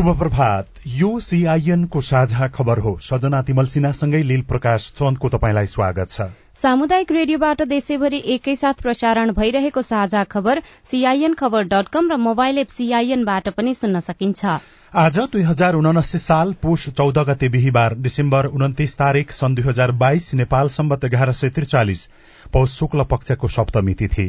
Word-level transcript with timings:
शुभ 0.00 0.18
प्रभात 0.18 0.66
यो 0.88 1.08
सीआईएन 1.20 1.84
को 1.84 2.00
साझा 2.00 2.46
खबर 2.48 2.78
हो। 2.78 2.96
सजना 3.02 3.40
तिमल 3.42 3.66
सिन्हासँगै 3.66 4.22
लील 4.22 4.42
प्रकाश 4.42 4.86
चन्दको 4.98 5.28
तपाईँलाई 5.28 5.66
स्वागत 5.66 6.10
छ। 6.10 6.28
सामुदायिक 6.56 7.12
रेडियोबाट 7.12 7.62
देशैभरि 7.68 8.22
एकैसाथ 8.34 8.80
प्रसारण 8.80 9.32
भइरहेको 9.32 9.82
साझा 9.82 10.22
खबर 10.26 10.62
सीआईएन 10.90 11.34
खबर 11.34 11.64
डट 11.66 11.88
कम 11.92 12.10
र 12.12 12.16
मोबाइल 12.18 12.58
एप 12.58 12.68
सीआईएनबाट 12.70 13.48
पनि 13.50 13.74
सुन्न 13.74 14.00
सकिन्छ। 14.00 14.44
आज 14.96 15.18
दुई 15.28 15.42
हजार 15.42 15.74
उनासी 15.74 16.18
साल 16.20 16.54
पुष 16.62 16.88
चौध 16.90 17.18
गते 17.28 17.48
बिहिबार 17.50 17.94
डिसेम्बर 18.00 18.46
उन्तिस 18.48 18.96
तारीक 18.98 19.32
सन् 19.32 19.54
दुई 19.54 19.64
हजार 19.64 19.92
बाइस 20.00 20.34
नेपाल 20.34 20.68
सम्बत 20.70 21.04
एघार 21.04 21.32
सय 21.34 21.50
त्रिचालिस 21.50 22.08
पौष 22.52 22.78
शुक्ल 22.78 23.04
पक्षको 23.10 23.48
सप्तमी 23.50 23.94
तिथि। 23.94 24.28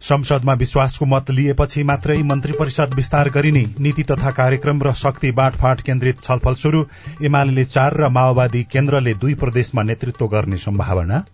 संसदमा 0.00 0.52
विश्वासको 0.54 1.06
मत 1.06 1.30
लिएपछि 1.30 1.82
मात्रै 1.82 2.16
मन्त्री 2.22 2.52
परिषद 2.52 2.94
विस्तार 2.94 3.28
गरिने 3.30 3.64
नीति 3.80 4.02
तथा 4.02 4.30
कार्यक्रम 4.30 4.82
र 4.82 4.92
शक्ति 4.96 5.30
बाँडफाँट 5.32 5.80
केन्द्रित 5.80 6.20
छलफल 6.22 6.54
शुरू 6.56 6.84
एमाले 7.24 7.64
चार 7.66 7.96
र 7.96 8.08
माओवादी 8.10 8.62
केन्द्रले 8.72 9.14
दुई 9.14 9.34
प्रदेशमा 9.34 9.82
नेतृत्व 9.82 10.26
गर्ने 10.26 10.56
सम्भावना। 10.58 11.24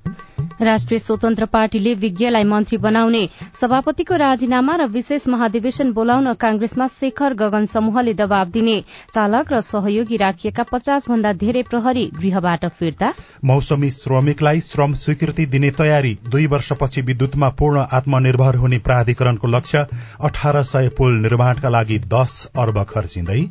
राष्ट्रिय 0.63 0.99
स्वतन्त्र 0.99 1.47
पार्टीले 1.47 1.93
विज्ञलाई 1.95 2.45
मन्त्री 2.45 2.77
बनाउने 2.79 3.29
सभापतिको 3.61 4.17
राजीनामा 4.17 4.77
र 4.77 4.87
विशेष 4.89 5.27
महाधिवेशन 5.29 5.93
बोलाउन 5.93 6.33
कांग्रेसमा 6.35 6.87
शेखर 6.91 7.35
गगन 7.35 7.65
समूहले 7.67 8.15
दबाव 8.15 8.51
दिने 8.51 8.81
चालक 9.15 9.53
र 9.53 9.61
सहयोगी 9.63 10.17
राखिएका 10.17 10.63
पचास 10.73 11.09
भन्दा 11.09 11.33
धेरै 11.35 11.63
प्रहरी 11.71 12.07
गृहबाट 12.17 12.67
फिर्ता। 12.73 13.13
मौसमी 13.45 13.91
श्रमिकलाई 13.93 14.61
श्रम 14.63 14.93
स्वीकृति 14.97 15.47
दिने 15.47 15.71
तयारी 15.79 16.17
दुई 16.29 16.47
वर्षपछि 16.47 17.01
विद्युतमा 17.03 17.49
पूर्ण 17.59 17.87
आत्मनिर्भर 17.93 18.56
हुने 18.57 18.79
प्राधिकरणको 18.79 19.47
लक्ष्य 19.49 19.87
अठार 20.21 20.63
सय 20.65 20.89
पुल 20.89 21.21
निर्माणका 21.21 21.69
लागि 21.69 21.99
दश 22.09 22.35
अर्ब 22.59 22.83
खर्चिँदै 22.89 23.45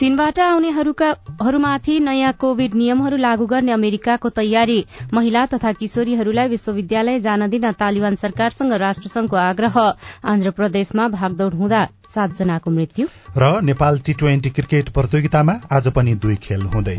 चीनबाट 0.00 0.38
आउनेहरूमाथि 0.40 1.98
नयाँ 2.00 2.32
कोविड 2.32 2.74
नियमहरू 2.74 3.16
लागू 3.16 3.46
गर्ने 3.46 3.72
अमेरिकाको 3.72 4.28
तयारी। 4.30 4.78
महिला 5.12 5.44
तथा 5.46 5.72
किशोरीहरूलाई 5.72 6.48
विश्वविद्यालय 6.48 7.20
जान 7.20 7.48
दिन 7.50 7.70
तालिबान 7.72 8.16
सरकारसँग 8.16 8.72
राष्ट्रसंघको 8.80 9.36
आग्रह। 9.36 9.76
आन्ध्र 10.24 10.50
प्रदेशमा 10.56 11.08
भागदौड़ 11.10 11.52
हुँदा 11.54 11.84
सातजनाको 12.14 12.70
मृत्यु। 12.70 13.06
र 13.36 13.60
नेपाल 13.60 13.98
टी 13.98 14.12
ट्वेन्टी 14.14 14.50
क्रिकेट 14.50 14.88
प्रतियोगितामा 14.88 15.60
आज 15.72 15.92
पनि 15.92 16.14
दुई 16.16 16.36
खेल 16.40 16.62
हुँदै। 16.72 16.98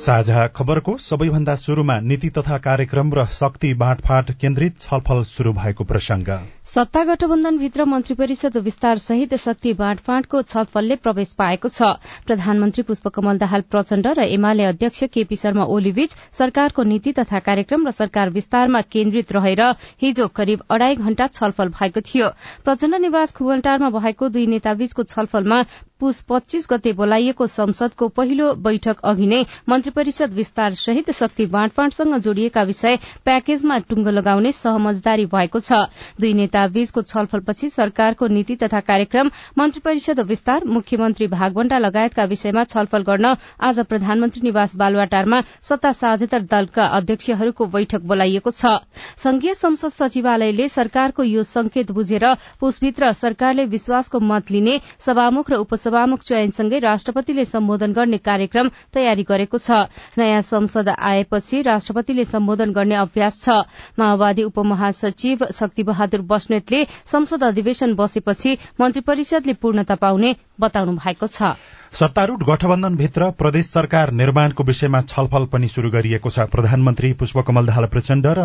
साझा 0.00 0.46
खबरको 0.48 0.96
सबैभन्दा 0.98 1.54
शुरूमा 1.56 1.98
नीति 2.02 2.28
तथा 2.36 2.56
कार्यक्रम 2.58 3.12
र 3.14 3.24
शक्ति 3.30 3.72
बाँडफाँट 3.74 4.30
केन्द्रित 4.40 4.78
छलफल 4.80 5.22
शुरू 5.26 5.52
भएको 5.52 5.84
प्रसंग 5.84 6.28
सत्ता 6.66 7.02
गठबन्धनभित्र 7.04 7.84
मन्त्री 7.84 8.14
परिषद 8.16 8.56
विस्तार 8.64 8.98
सहित 8.98 9.34
शक्ति 9.38 9.72
बाँडफाँटको 9.74 10.40
छलफलले 10.44 10.96
प्रवेश 10.98 11.32
पाएको 11.38 11.68
छ। 11.68 11.90
प्रधानमन्त्री 12.26 12.82
पुष्पकमल 12.82 13.38
दाहाल 13.38 13.60
प्रचण्ड 13.70 14.06
र 14.18 14.24
एमाले 14.30 14.64
अध्यक्ष 14.64 15.04
केपी 15.12 15.36
शर्मा 15.36 15.64
ओलीबीच 15.68 16.16
सरकारको 16.32 16.82
नीति 16.84 17.12
तथा 17.12 17.38
कार्यक्रम 17.50 17.86
र 17.86 17.90
सरकार 17.92 18.30
विस्तारमा 18.30 18.80
केन्द्रित 18.88 19.32
रहेर 19.32 19.62
हिजो 20.02 20.28
करिब 20.32 20.64
अढ़ाई 20.70 20.96
घण्टा 20.96 21.26
छलफल 21.28 21.68
भएको 21.76 22.00
थियो। 22.08 22.32
प्रचण्ड 22.64 23.00
निवास 23.02 23.32
खुवलटारमा 23.36 23.90
भएको 23.98 24.28
दुई 24.30 24.46
नेताबीचको 24.46 25.02
छलफलमा 25.04 25.62
पुस 26.00 26.20
पच्चीस 26.28 26.66
गते 26.70 26.92
बोलाइएको 26.96 27.46
संसदको 27.48 28.08
पहिलो 28.10 28.52
बैठक 28.58 29.00
अघि 29.04 29.26
नै 29.26 29.40
मन्त्री 29.68 29.90
परिषद 29.92 30.32
विस्तार 30.34 30.74
सहित 30.74 31.10
शक्ति 31.12 31.46
बाँडफाँडसँग 31.48 32.16
जोडिएका 32.18 32.62
विषय 32.64 32.96
प्याकेजमा 33.24 33.78
टुंगो 33.88 34.10
लगाउने 34.10 34.52
सहमजदारी 34.54 35.26
भएको 35.28 35.60
छ। 35.60 35.72
दुई 36.20 36.32
नेताबीचको 36.34 37.02
छलफलपछि 37.04 37.68
सरकारको 37.70 38.26
नीति 38.28 38.56
तथा 38.56 38.80
कार्यक्रम 38.82 39.30
मन्त्री 39.58 39.80
परिषद 39.80 40.20
विस्तार 40.26 40.64
मुख्यमन्त्री 40.66 41.26
भागवण्डा 41.28 41.78
लगायतका 41.80 42.24
विषयमा 42.24 42.64
छलफल 42.66 43.02
गर्न 43.02 43.34
आज 43.60 43.80
प्रधानमन्त्री 43.84 44.42
निवास 44.42 44.74
बालुवाटारमा 44.76 45.40
सत्ता 45.62 45.92
साझेदार 45.92 46.42
दलका 46.50 46.86
अध्यक्षहरूको 46.96 47.66
बैठक 47.68 48.00
बोलाइएको 48.04 48.50
छ। 48.52 48.72
संघीय 49.18 49.54
संसद 49.56 49.92
सचिवालयले 49.92 50.68
सरकारको 50.70 51.22
यो 51.24 51.42
संकेत 51.44 51.90
बुझेर 51.92 52.26
पुसभित्र 52.60 53.12
सरकारले 53.12 53.64
विश्वासको 53.68 54.20
मत 54.22 54.50
लिने 54.50 54.80
सभामुख 54.98 55.50
र 55.50 55.54
उपसभा 55.60 55.89
सभामुख 55.90 56.22
चयनसँगै 56.22 56.78
राष्ट्रपतिले 56.80 57.44
सम्बोधन 57.44 57.92
गर्ने 57.92 58.18
कार्यक्रम 58.22 58.70
तयारी 58.94 59.22
गरेको 59.26 59.58
छ। 59.58 59.90
नयाँ 60.14 60.42
संसद 60.46 60.88
आएपछि 60.94 61.62
राष्ट्रपतिले 61.66 62.24
सम्बोधन 62.24 62.70
गर्ने 62.72 62.94
अभ्यास 62.94 63.40
छ। 63.42 63.58
माओवादी 63.98 64.42
उपमहासचिव 64.46 65.46
शक्ति 65.50 65.82
बहादुर 65.82 66.22
बस्नेतले 66.30 66.84
संसद 67.10 67.44
अधिवेशन 67.44 67.94
बसेपछि 67.98 68.56
मन्त्री 68.80 69.02
परिषदले 69.02 69.54
पूर्णता 69.58 69.94
पाउने 69.98 70.34
बताउनु 70.60 70.94
भएको 70.94 71.26
छ। 71.26 71.58
सत्तारूढ़ 71.92 72.42
गठबन्धनभित्र 72.44 73.28
प्रदेश 73.38 73.66
सरकार 73.66 74.10
निर्माणको 74.12 74.64
विषयमा 74.64 75.00
छलफल 75.02 75.44
पनि 75.52 75.68
शुरू 75.68 75.88
गरिएको 75.90 76.30
छ। 76.30 76.40
प्रधानमन्त्री 76.48 77.12
पुष्पकमल 77.12 77.66
दाहाल 77.66 77.86
प्रचण्ड 77.86 78.26
र 78.28 78.44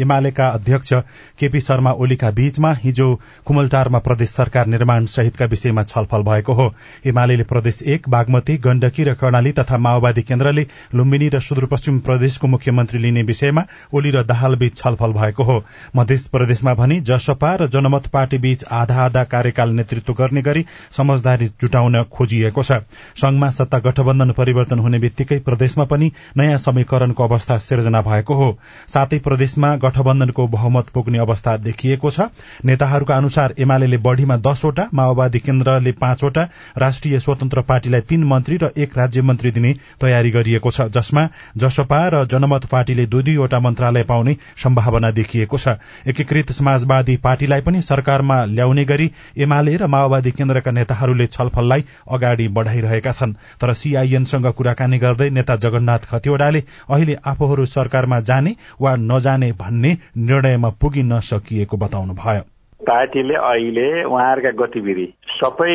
एमालेका 0.00 0.46
अध्यक्ष 0.48 0.92
केपी 1.40 1.60
शर्मा 1.60 1.92
ओलीका 1.98 2.30
बीचमा 2.30 2.72
हिजो 2.82 3.08
कुमलटारमा 3.46 3.98
प्रदेश 3.98 4.30
सरकार 4.30 4.66
निर्माण 4.66 5.06
सहितका 5.06 5.46
विषयमा 5.46 5.82
छलफल 5.84 6.22
भएको 6.22 6.52
हो। 6.52 6.68
एमाले 7.06 7.42
प्रदेश 7.44 7.82
एक 7.84 8.08
बागमती 8.08 8.56
गण्डकी 8.58 9.04
र 9.04 9.14
कर्णाली 9.16 9.52
तथा 9.52 9.78
माओवादी 9.78 10.22
केन्द्रले 10.22 10.66
लुम्बिनी 10.94 11.28
र 11.28 11.40
सुदूरपश्चिम 11.40 11.98
प्रदेशको 12.06 12.46
मुख्यमन्त्री 12.46 12.98
लिने 13.00 13.22
विषयमा 13.24 13.66
ओली 13.94 14.10
र 14.10 14.22
दाहाल 14.22 14.56
बीच 14.56 14.76
छलफल 14.76 15.12
भएको 15.18 15.42
हो। 15.42 15.58
मध्य 15.96 16.18
प्रदेशमा 16.32 16.74
भने 16.76 17.00
जसपा 17.02 17.54
र 17.56 17.68
जनमत 17.68 18.06
पार्टी 18.12 18.38
बीच 18.38 18.64
आधा 18.72 19.04
आधा 19.04 19.24
कार्यकाल 19.26 19.74
नेतृत्व 19.74 20.14
गर्ने 20.14 20.42
गरी 20.42 20.64
समझदारी 20.96 21.52
जुटाउन 21.60 22.02
खोजिएको 22.12 22.58
भएको 22.60 22.62
छ 22.62 23.20
संघमा 23.20 23.50
सत्ता 23.50 23.78
गठबन्धन 23.80 24.30
परिवर्तन 24.32 24.78
हुने 24.78 24.98
बित्तिकै 24.98 25.38
प्रदेशमा 25.40 25.84
पनि 25.84 26.10
नयाँ 26.36 26.58
समीकरणको 26.58 27.24
अवस्था 27.24 27.56
सिर्जना 27.58 28.00
भएको 28.02 28.34
हो। 28.34 28.58
सातै 28.88 29.18
प्रदेशमा 29.18 29.74
गठबन्धनको 29.76 30.46
बहुमत 30.48 30.88
पुग्ने 30.88 31.18
अवस्था 31.18 31.56
देखिएको 31.58 32.10
छ। 32.10 32.20
नेताहरूका 32.64 33.16
अनुसार 33.16 33.54
एमाले 33.58 33.98
बढ़ीमा 33.98 34.36
दसवटा 34.38 34.88
माओवादी 34.94 35.38
केन्द्रले 35.40 35.92
पाँचवटा 35.92 36.42
राष्ट्रिय 36.78 37.18
स्वतन्त्र 37.20 37.60
पार्टीलाई 37.62 38.00
तीन 38.00 38.24
मन्त्री 38.24 38.56
र 38.56 38.70
एक 38.76 38.98
राज्य 38.98 39.22
मन्त्री 39.22 39.50
दिने 39.50 39.74
तयारी 40.00 40.30
गरिएको 40.30 40.70
छ 40.70 40.88
जसमा 40.90 41.28
जसपा 41.56 42.00
र 42.08 42.24
जनमत 42.26 42.64
पार्टीले 42.70 43.06
दुई 43.06 43.22
दुईवटा 43.22 43.60
मन्त्रालय 43.60 44.02
पाउने 44.04 44.36
सम्भावना 44.56 45.10
देखिएको 45.10 45.58
छ। 45.58 45.76
एकीकृत 46.06 46.52
समाजवादी 46.52 47.16
पार्टीलाई 47.16 47.60
पनि 47.60 47.82
सरकारमा 47.82 48.44
ल्याउने 48.46 48.84
गरी 48.84 49.10
एमाले 49.38 49.76
र 49.76 49.86
माओवादी 49.86 50.30
केन्द्रका 50.30 50.70
नेताहरूले 50.70 51.26
छलफललाई 51.28 51.84
अगाडि 52.10 52.48
बढ़ाइरहेका 52.50 53.12
छन्। 53.12 53.32
तर 53.60 53.72
सीआईएनसँग 53.72 54.46
कुराकानी 54.52 54.98
गर्दै 54.98 55.30
नेता 55.30 55.56
जगन्नाथ 55.56 56.10
खतिवड़ाले 56.10 56.60
अहिले 56.90 57.14
आफूहरू 57.26 57.66
सरकारमा 57.66 58.20
जाने 58.20 58.54
वा 58.80 58.94
नजाने 59.00 59.52
भन्ने 59.60 59.96
निर्णयमा 60.18 60.70
पुगिन 60.80 61.18
सकिएको 61.30 61.76
बताउनुभयो। 61.76 62.42
पार्टीले 62.80 63.34
अहिले 63.36 63.88
उहाँहरूका 64.04 64.50
गतिविधि 64.56 65.06
सबै 65.32 65.74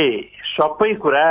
सबै 0.56 0.94
कुरा 1.04 1.26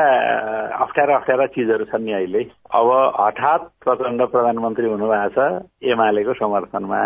अप्ठ्यारा 0.76 1.14
अप्ठ्यारा 1.16 1.46
चिजहरू 1.46 1.84
छन् 1.84 2.04
नि 2.04 2.12
अहिले। 2.12 2.42
अब 2.70 2.88
हठात 3.20 3.60
प्रचण्ड 3.84 4.22
प्रधानमन्त्री 4.22 4.86
हुनुभएको 4.86 5.28
छ 5.34 5.90
एमालेको 5.90 6.32
समर्थनमा। 6.34 7.00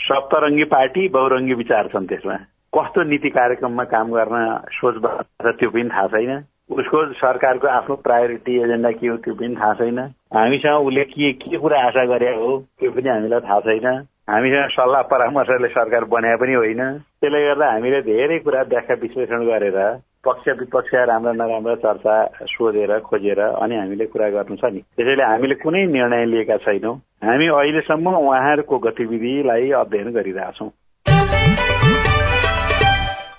सप्तरङ्गी 0.00 0.64
पार्टी 0.64 1.08
बहुरङ्गी 1.08 1.54
विचार 1.54 1.88
छन् 1.92 2.06
त्यसमा। 2.06 2.36
कस्तो 2.72 3.02
नीति 3.02 3.30
कार्यक्रममा 3.30 3.84
काम 3.84 4.06
गर्न 4.10 4.36
सोच 4.72 4.94
छ 5.42 5.54
त्यो 5.60 5.70
पनि 5.70 5.88
थाहा 5.94 6.06
छैन। 6.06 6.32
उसको 6.70 6.98
सरकारको 7.18 7.68
आफ्नो 7.68 7.94
प्रायोरिटी 8.06 8.56
एजेन्डा 8.62 8.90
के 8.98 9.06
हो 9.08 9.16
त्यो 9.24 9.34
पनि 9.34 9.54
थाहा 9.56 9.74
छैन। 9.74 9.98
हामीसँग 10.34 10.86
उसले 10.86 11.04
के 11.04 11.32
के 11.42 11.58
कुरा 11.58 11.78
आशा 11.86 12.04
गरे 12.06 12.34
हो 12.36 12.50
त्यो 12.80 12.90
पनि 12.90 13.08
हामीलाई 13.08 13.40
थाहा 13.40 13.60
छैन। 13.60 13.86
हामीसँग 14.30 14.68
सल्लाह 14.76 15.02
परामर्शले 15.10 15.68
सरकार 15.68 16.04
बनाए 16.14 16.36
पनि 16.42 16.54
होइन। 16.54 16.82
त्यसले 17.20 17.40
गर्दा 17.46 17.72
हामीले 17.72 18.00
धेरै 18.06 18.38
कुरा 18.46 18.62
व्याख्या 18.70 18.96
विश्लेषण 19.02 19.44
गरेर 19.50 19.78
पक्ष 20.24 20.48
विपक्ष 20.58 20.94
राम्रा 21.10 21.32
नराम्रा 21.32 21.74
चर्चा 21.82 22.14
सोधेर 22.52 22.98
खोजेर 23.08 23.40
अनि 23.40 23.76
हामीले 23.76 24.06
कुरा 24.06 24.28
गर्नु 24.30 24.56
छ 24.56 24.70
नि। 24.70 24.80
त्यसैले 24.96 25.24
हामीले 25.24 25.54
कुनै 25.64 25.84
निर्णय 25.96 26.24
लिएका 26.32 26.56
छैनौँ। 26.66 26.94
हामी 27.24 27.46
अहिलेसम्म 27.48 28.14
उहाँहरूको 28.20 28.78
गतिविधिलाई 28.86 29.70
अध्ययन 29.80 30.12
गरिरहेछौँ। 30.12 30.70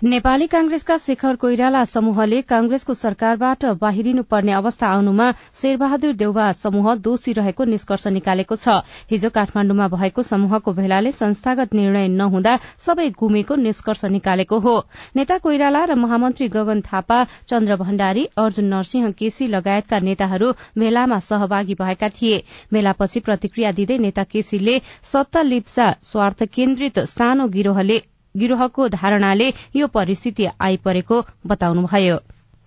नेपाली 0.04 0.46
कांग्रेसका 0.48 0.96
शेखर 1.00 1.36
कोइराला 1.42 1.84
समूहले 1.86 2.40
कांग्रेसको 2.42 2.94
सरकारबाट 2.94 3.66
बाहिरिनु 3.82 4.22
पर्ने 4.30 4.52
अवस्था 4.52 4.88
आउनुमा 4.88 5.30
शेरबहादुर 5.62 6.14
देउवा 6.18 6.52
समूह 6.54 6.94
दोषी 6.98 7.34
रहेको 7.34 7.66
निष्कर्ष 7.66 8.08
निकालेको 8.08 8.56
छ। 8.56 8.82
हिजो 9.12 9.30
काठमाण्डुमा 9.30 9.88
भएको 9.88 10.22
समूहको 10.22 10.74
भेलाले 10.74 11.12
संस्थागत 11.12 11.74
निर्णय 11.74 12.08
नहुँदा 12.18 12.58
सबै 12.82 13.10
गुमेको 13.14 13.56
निष्कर्ष 13.62 14.06
निकालेको 14.08 14.60
हो। 14.60 14.76
नेता 15.16 15.38
कोइराला 15.38 15.84
र 15.86 15.96
महामन्त्री 15.96 16.48
गगन 16.50 16.82
थापा 16.82 17.24
चन्द्र 17.50 17.76
भण्डारी 17.78 18.26
अर्जुन 18.38 18.74
नरसिंह 18.74 19.12
केसी 19.14 19.48
लगायतका 19.48 20.00
नेताहरू 20.00 20.52
भेलामा 20.78 21.20
सहभागी 21.30 21.76
भएका 21.78 22.10
थिए। 22.10 22.42
भेलापछि 22.74 23.20
प्रतिक्रिया 23.20 23.72
दिँदै 23.72 23.98
नेता 24.00 24.24
केसीले 24.24 24.82
सत्ता 25.04 25.42
लिप्सा 25.44 25.94
स्वार्थ 26.02 26.44
केन्द्रित 26.56 27.00
सानो 27.14 27.48
गिरोहले 27.48 28.02
गिरोहको 28.38 28.88
धारणाले 28.88 29.48
यो 29.76 29.88
परिस्थिति 29.88 30.46
आइपरेको 30.62 31.22
बताउनुभयो। 31.48 32.18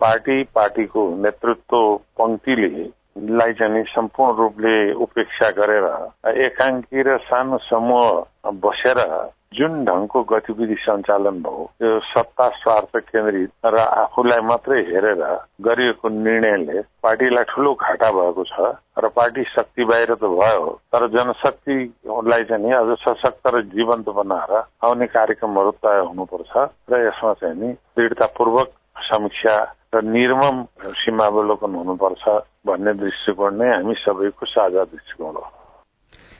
पार्टी 0.01 0.43
पार्टीको 0.55 1.03
नेतृत्व 1.17 1.97
पंक्तिले 2.19 2.69
लाई 3.39 3.53
चाहिँ 3.53 3.83
सम्पूर्ण 3.85 4.37
रूपले 4.37 4.75
उपेक्षा 4.93 5.51
गरेर 5.51 5.87
एकाङ्की 6.45 7.03
र 7.03 7.17
सानो 7.19 7.59
समूह 7.59 8.51
बसेर 8.63 8.99
जुन 9.55 9.85
ढङ्गको 9.85 10.23
गतिविधि 10.25 10.75
सञ्चालन 10.81 11.37
भयो 11.43 11.65
त्यो 11.79 11.99
सत्ता 12.05 12.49
स्वार्थ 12.57 12.97
केन्द्रित 13.07 13.67
र 13.67 13.79
आफूलाई 13.79 14.41
मात्रै 14.43 14.81
हेरेर 14.85 15.23
गरिएको 15.63 16.09
निर्णयले 16.09 16.81
पार्टीलाई 17.03 17.45
ठूलो 17.51 17.73
घाटा 17.77 18.11
भएको 18.13 18.45
छ 18.45 18.71
र 18.99 19.09
पार्टी 19.15 19.45
शक्ति 19.51 19.85
बाहिर 19.85 20.15
त 20.15 20.31
भयो 20.35 20.71
तर 20.91 21.07
जनशक्तिलाई 21.11 22.45
चाहिँ 22.45 22.63
नि 22.63 22.73
अझ 22.75 22.99
सशक्त 23.01 23.47
र 23.49 23.63
जीवन्त 23.71 24.09
बनाएर 24.13 24.53
आउने 24.83 25.07
कार्यक्रमहरू 25.09 25.71
तय 25.81 26.01
हुनुपर्छ 26.05 26.53
र 26.91 27.07
यसमा 27.07 27.33
चाहिँ 27.41 27.57
नि 27.57 27.73
दृढतापूर्वक 27.95 28.69
समीक्षा 29.05 29.57
र 29.95 30.03
निर्मम 30.11 30.63
सीमावलोकन 31.01 31.75
हुनुपर्छ 31.77 32.25
भन्ने 32.67 32.93
दृष्टिकोण 33.01 33.55
नै 33.55 33.69
हामी 33.71 33.95
सबैको 34.01 34.47
साझा 34.47 34.85
दृष्टिकोण 34.87 35.35
हो। 35.37 35.64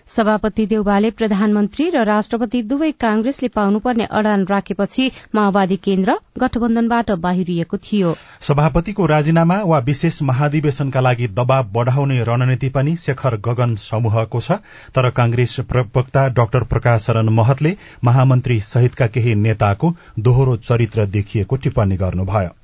सभापति 0.09 0.65
देउवाले 0.67 1.11
प्रधानमन्त्री 1.11 1.89
र 1.91 2.03
राष्ट्रपति 2.05 2.61
दुवै 2.63 2.91
कांग्रेसले 3.01 3.49
पाउनुपर्ने 3.49 4.05
अडान 4.11 4.45
राखेपछि 4.47 5.11
माओवादी 5.35 5.77
केन्द्र 5.77 6.17
गठबन्धनबाट 6.39 7.11
बाहिरिएको 7.19 7.77
थियो। 7.77 8.15
सभापतिको 8.41 9.07
राजीनामा 9.07 9.57
वा 9.65 9.79
विशेष 9.79 10.23
महाधिवेशनका 10.23 11.01
लागि 11.01 11.29
दबाव 11.35 11.71
बढ़ाउने 11.75 12.23
रणनीति 12.25 12.69
पनि 12.69 12.97
शेखर 12.97 13.37
गगन 13.47 13.75
समूहको 13.83 14.41
छ 14.41 14.59
तर 14.95 15.11
कांग्रेस 15.11 15.57
प्रवक्ता 15.69 16.29
डाक्टर 16.39 16.65
प्रकाश 16.65 17.07
शरण 17.07 17.29
महतले 17.35 17.77
महामन्त्री 18.05 18.61
सहितका 18.67 19.07
केही 19.07 19.35
नेताको 19.47 19.95
दोहोरो 20.19 20.57
चरित्र 20.69 21.07
देखिएको 21.17 21.57
टिप्पणी 21.57 21.97
गर्नुभयो। 21.97 22.55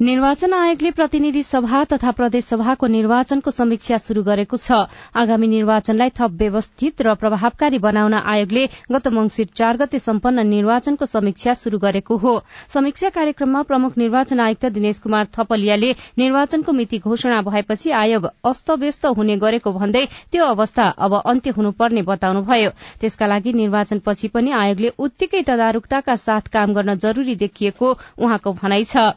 निर्वाचन 0.00 0.52
आयोगले 0.54 0.90
प्रतिनिधि 0.90 1.42
सभा 1.42 1.82
तथा 1.84 2.10
प्रदेश 2.18 2.44
सभाको 2.44 2.86
निर्वाचनको 2.86 3.50
समीक्षा 3.50 3.96
शुरू 4.00 4.22
गरेको 4.24 4.56
छ। 4.56 4.88
आगामी 5.14 5.46
निर्वाचनलाई 5.46 6.10
थप 6.16 6.38
व्यवस्थित 6.40 7.02
र 7.02 7.14
प्रभावकारी 7.14 7.78
बनाउन 7.78 8.14
आयोगले 8.14 8.64
गत 8.92 9.08
मंगिर 9.12 9.46
चार 9.52 9.76
गते 9.76 9.98
सम्पन्न 9.98 10.46
निर्वाचनको 10.48 11.06
समीक्षा 11.06 11.54
शुरू 11.64 11.78
गरेको 11.78 12.16
हो। 12.16 12.32
समीक्षा 12.72 13.08
कार्यक्रममा 13.10 13.62
प्रमुख 13.68 13.98
निर्वाचन 13.98 14.40
आयुक्त 14.40 14.66
दिनेश 14.72 14.98
कुमार 15.04 15.28
थपलियाले 15.36 15.92
निर्वाचनको 16.18 16.72
मिति 16.72 16.98
घोषणा 17.04 17.42
भएपछि 17.44 17.90
आयोग 18.00 18.32
अस्तव्यस्त 18.46 19.06
हुने 19.16 19.36
गरेको 19.36 19.72
भन्दै 19.76 20.04
त्यो 20.32 20.44
अवस्था 20.48 20.88
अब 20.98 21.20
अन्त्य 21.20 21.50
हुनुपर्ने 21.60 22.02
बताउनुभयो। 22.08 22.70
त्यसका 23.00 23.26
लागि 23.26 23.52
निर्वाचनपछि 23.52 24.28
पनि 24.32 24.50
आयोगले 24.64 24.96
उत्तिकै 24.98 25.42
तदारूकताका 25.44 26.16
साथ 26.18 26.48
काम 26.52 26.72
गर्न 26.72 26.94
जरूरी 27.04 27.34
देखिएको 27.36 27.98
उहाँको 28.18 28.52
भनाइ 28.64 28.84
छ। 28.84 29.12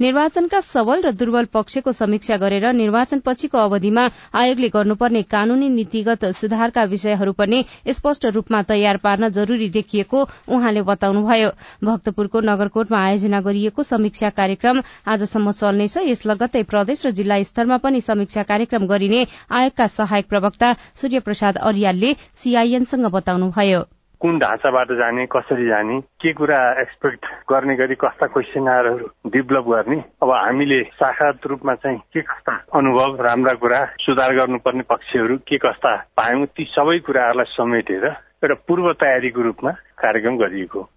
निर्वाचनका 0.00 0.60
सबल 0.62 1.02
र 1.02 1.10
दुर्बल 1.12 1.44
पक्षको 1.52 1.92
समीक्षा 1.92 2.36
गरेर 2.36 2.72
निर्वाचन 2.74 3.20
पछिको 3.26 3.58
अवधिमा 3.58 4.08
आयोगले 4.34 4.68
गर्नुपर्ने 4.68 5.22
कानूनी 5.26 5.68
नीतिगत 5.68 6.24
सुधारका 6.36 6.84
विषयहरू 6.86 7.32
पनि 7.32 7.64
स्पष्ट 7.92 8.26
रूपमा 8.34 8.62
तयार 8.62 8.96
पार्न 8.98 9.28
जरूरी 9.30 9.68
देखिएको 9.70 10.22
उहाँले 10.48 10.82
बताउनुभयो। 10.82 11.50
भक्तपुरको 11.84 12.40
नगरकोटमा 12.42 12.98
आयोजना 13.00 13.40
गरिएको 13.40 13.82
समीक्षा 13.82 14.30
कार्यक्रम 14.36 14.82
आजसम्म 15.06 15.52
चल्नेछ। 15.52 15.96
यस 16.06 16.26
लगत्तै 16.26 16.62
प्रदेश 16.70 17.06
र 17.06 17.10
जिल्ला 17.12 17.42
स्तरमा 17.42 17.76
पनि 17.78 18.00
समीक्षा 18.00 18.42
कार्यक्रम 18.44 18.86
गरिने 18.86 19.26
आयोगका 19.50 19.86
सहायक 19.88 20.28
प्रवक्ता 20.28 20.72
सूर्य 20.94 21.20
प्रसाद 21.20 21.56
अरियालले 21.58 22.14
सीआईएनसँग 22.36 23.06
बताउनुभयो। 23.12 23.84
कुन 24.20 24.38
ढाँचाबाट 24.38 24.92
जाने 24.92 25.24
कसरी 25.26 25.66
जाने 25.68 26.00
के 26.20 26.32
कुरा 26.32 26.58
एक्सपेक्ट 26.80 27.26
गर्ने 27.50 27.74
गरी 27.76 27.94
कस्ता 27.94 28.26
क्वेसनहरू 28.26 29.08
डेभलप 29.30 29.64
गर्ने 29.68 29.96
अब 30.22 30.30
हामीले 30.30 30.82
शाखागत 30.94 31.46
रूपमा 31.46 31.74
चाहिँ 31.74 31.98
के 32.12 32.20
कस्ता 32.22 32.54
अनुभव 32.74 33.20
राम्रा 33.20 33.54
कुरा 33.54 33.84
सुधार 34.00 34.34
गर्नुपर्ने 34.36 34.82
पक्षहरू 34.88 35.36
के 35.48 35.58
कस्ता 35.58 35.94
पायौँ 36.16 36.46
ती 36.46 36.64
सबै 36.70 36.98
कुराहरूलाई 37.06 37.52
समेटेर 37.52 38.06
एउटा 38.06 38.54
पूर्व 38.68 38.92
तयारीको 39.00 39.42
रूपमा 39.42 39.70
कार्यक्रम 40.00 40.38
गरिएको 40.38 40.88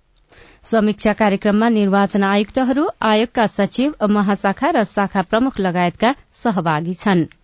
समीक्षा 0.66 1.14
कार्यक्रममा 1.16 1.70
निर्वाचन 1.72 2.24
आयुक्तहरू 2.26 2.88
आयोगका 3.04 3.46
सचिव 3.54 4.08
महाशाखा 4.10 4.72
र 4.72 4.84
शाखा 4.90 5.22
प्रमुख 5.32 5.60
लगायतका 5.60 6.14
सहभागी 6.36 6.94
छनृ। 6.94 7.39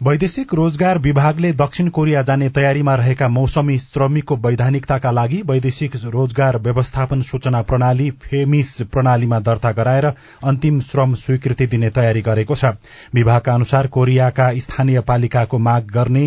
वैदेशिक 0.00 0.52
रोजगार 0.54 0.98
विभागले 0.98 1.52
दक्षिण 1.52 1.88
कोरिया 1.88 2.20
जाने 2.22 2.48
तयारीमा 2.48 2.94
रहेका 2.94 3.28
मौसमी 3.28 3.78
श्रमिकको 3.78 4.36
वैधानिकताका 4.44 5.10
लागि 5.10 5.40
वैदेशिक 5.46 5.96
रोजगार 6.06 6.58
व्यवस्थापन 6.58 7.22
सूचना 7.30 7.62
प्रणाली 7.62 8.10
फेमिस 8.22 8.70
प्रणालीमा 8.92 9.40
दर्ता 9.48 9.72
गराएर 9.72 10.06
अन्तिम 10.44 10.80
श्रम 10.90 11.14
स्वीकृति 11.24 11.66
दिने 11.66 11.90
तयारी 11.90 12.22
गरेको 12.30 12.54
छ। 12.54 12.72
विभागका 13.14 13.54
अनुसार 13.54 13.86
कोरियाका 13.98 14.50
स्थानीय 14.60 15.00
पालिकाको 15.10 15.58
माग 15.68 15.90
गर्ने 15.90 16.26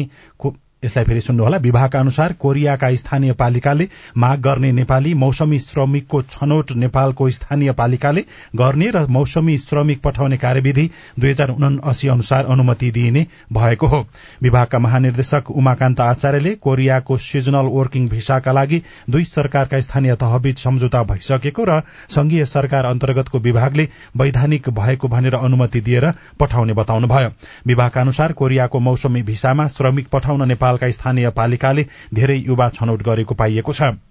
यसलाई 0.84 1.06
फेरि 1.06 1.22
सुन्नुहोला। 1.22 1.58
विभागका 1.58 2.00
अनुसार 2.00 2.34
कोरियाका 2.34 2.90
स्थानीय 2.96 3.32
पालिकाले 3.34 3.88
माग 4.18 4.40
गर्ने 4.42 4.72
नेपाली 4.72 5.14
मौसमी 5.14 5.58
श्रमिकको 5.60 6.22
छनौट 6.24 6.72
नेपालको 6.74 7.30
स्थानीय 7.30 7.72
पालिकाले 7.72 8.24
गर्ने 8.56 8.90
र 8.92 9.06
मौसमी 9.08 9.58
श्रमिक 9.58 10.02
पठाउने 10.02 10.38
कार्यविधि 10.38 10.90
दुई 11.20 11.30
हजार 11.30 11.50
उनासी 11.52 12.08
अनुसार 12.08 12.46
अनुमति 12.46 12.90
दिइने 12.92 13.26
भएको 13.54 13.88
हो। 13.88 14.00
विभागका 14.42 14.80
महानिर्देशक 14.80 15.52
उमाकान्त 15.52 16.02
आचार्यले 16.02 16.56
कोरियाको 16.58 17.18
सिजनल 17.20 17.70
वर्किङ 17.72 18.08
भिसाका 18.10 18.52
लागि 18.52 18.82
दुई 19.10 19.24
सरकारका 19.26 19.80
स्थानीय 19.82 20.16
तहबीच 20.16 20.60
सम्झौता 20.60 21.04
भइसकेको 21.04 21.66
र 21.66 21.80
संघीय 22.10 22.46
सरकार 22.48 22.86
अन्तर्गतको 22.86 23.40
विभागले 23.42 23.88
वैधानिक 24.18 24.70
भएको 24.72 25.08
भनेर 25.08 25.36
अनुमति 25.36 25.82
दिएर 25.82 26.12
पठाउने 26.40 26.74
बताउनुभयो। 26.74 27.30
विभागका 27.68 28.02
अनुसार 28.02 28.34
कोरियाको 28.34 28.80
मौसमी 28.80 29.22
भिसामा 29.24 29.68
श्रमिक 29.68 30.08
पठाउन 30.10 30.48
नेपाल 30.48 30.70
नेपालका 30.72 30.92
स्थानीय 30.92 31.30
पालिकाले 31.32 31.86
धेरै 32.14 32.38
युवा 32.40 32.70
छनौट 32.72 33.04
गरेको 33.04 33.36
पाइएको 33.36 33.74
छ। 33.74 34.11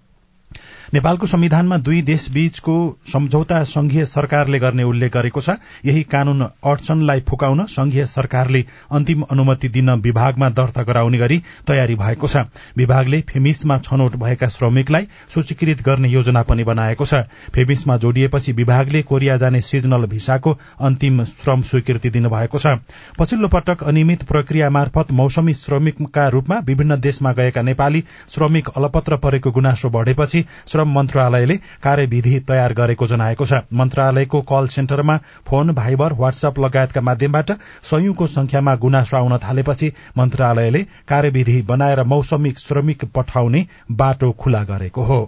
नेपालको 0.93 1.27
संविधानमा 1.27 1.75
दुई 1.77 2.01
देशबीचको 2.01 2.73
सम्झौता 3.07 3.63
संघीय 3.63 4.05
सरकारले 4.05 4.59
गर्ने 4.59 4.83
उल्लेख 4.83 5.11
गरेको 5.13 5.41
छ। 5.41 5.55
यही 5.85 6.01
कानून 6.03 6.41
अडचनलाई 6.41 7.19
फुकाउन 7.29 7.63
संघीय 7.65 8.05
सरकारले 8.05 8.63
अन्तिम 8.91 9.21
अनुमति 9.31 9.69
दिन 9.69 9.89
विभागमा 10.03 10.49
दर्ता 10.51 10.83
गराउने 10.83 11.17
गरी 11.17 11.37
तयारी 11.67 11.95
भएको 11.95 12.27
छ। 12.27 12.43
विभागले 12.77 13.21
फेमिसमा 13.21 13.77
छनौट 13.79 14.15
भएका 14.15 14.47
श्रमिकलाई 14.47 15.07
सूचीकृत 15.31 15.81
गर्ने 15.81 16.09
योजना 16.09 16.41
पनि 16.43 16.63
बनाएको 16.63 17.05
छ। 17.05 17.23
फेमिसमा 17.55 17.97
जोडिएपछि 17.97 18.51
विभागले 18.51 19.01
कोरिया 19.03 19.37
जाने 19.37 19.61
सिजनल 19.61 20.05
भिसाको 20.11 20.57
अन्तिम 20.81 21.23
श्रम 21.23 21.61
स्वीकृति 21.71 22.09
दिनुभएको 22.09 22.59
छ। 22.59 22.75
पछिल्लो 23.19 23.47
पटक 23.47 23.83
अनियमित 23.85 24.27
प्रक्रिया 24.27 24.69
मार्फत 24.69 25.11
मौसमी 25.13 25.53
श्रमिकका 25.53 26.27
रूपमा 26.27 26.59
विभिन्न 26.65 26.99
देशमा 26.99 27.33
गएका 27.33 27.61
नेपाली 27.61 28.03
श्रमिक 28.35 28.69
अलपत्र 28.75 29.17
परेको 29.23 29.51
गुनासो 29.51 29.89
बढ़ेपछि 29.89 30.45
श्रम 30.81 30.93
मन्त्रालयले 30.93 31.55
कार्यविधि 31.83 32.39
तयार 32.47 32.73
गरेको 32.73 33.07
जनाएको 33.07 33.45
छ। 33.45 33.61
मन्त्रालयको 33.73 34.41
कल 34.41 34.67
सेन्टरमा 34.67 35.17
फोन 35.45 35.73
भाइबर 35.73 36.13
वाट्सएप 36.13 36.59
लगायतका 36.59 37.01
माध्यमबाट 37.01 37.51
सयौंको 37.85 38.27
संख्यामा 38.27 38.75
गुनासो 38.81 39.17
आउन 39.17 39.37
थालेपछि 39.37 39.91
मन्त्रालयले 40.17 40.81
कार्यविधि 41.07 41.61
बनाएर 41.69 42.03
मौसमी 42.05 42.51
श्रमिक 42.57 43.05
पठाउने 43.15 43.65
बाटो 43.93 44.31
खुला 44.39 44.63
गरेको 44.65 45.01
हो। 45.03 45.21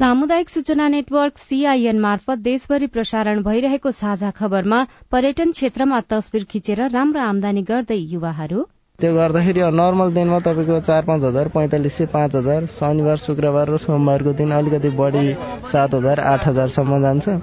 सामुदायिक 0.00 0.48
सूचना 0.48 0.86
नेटवर्क 0.88 1.38
सीआईएन 1.38 1.98
मार्फत 2.00 2.38
देशभरि 2.38 2.86
प्रसारण 2.86 3.42
भइरहेको 3.42 3.90
साझा 3.90 4.30
खबरमा 4.30 4.78
पर्यटन 5.12 5.50
क्षेत्रमा 5.52 5.98
तस्विर 6.10 6.44
खिचेर 6.50 6.80
राम्रो 6.90 7.20
आमदानी 7.22 7.62
गर्दै 7.70 7.98
युवाहरू। 8.12 8.62
त्यो 8.98 9.12
गर्दाखेरि 9.14 9.60
नर्मल 9.80 10.14
दिनमा 10.14 10.38
तपाईँको 10.46 10.80
चार 10.88 11.04
पाँच 11.04 11.24
हजार 11.24 11.48
पैँतालिस 11.50 11.96
सय 11.96 12.06
पाँच 12.14 12.34
हजार 12.36 12.66
शनिबार 12.78 13.16
शुक्रबार 13.26 13.70
र 13.70 13.76
सोमबारको 13.84 14.32
दिन 14.40 14.56
अलिकति 14.60 14.94
बढी 14.96 15.26
सात 15.68 15.94
हजार 15.94 16.20
आठ 16.32 16.48
हजारसम्म 16.48 17.02
जान्छ। 17.02 17.36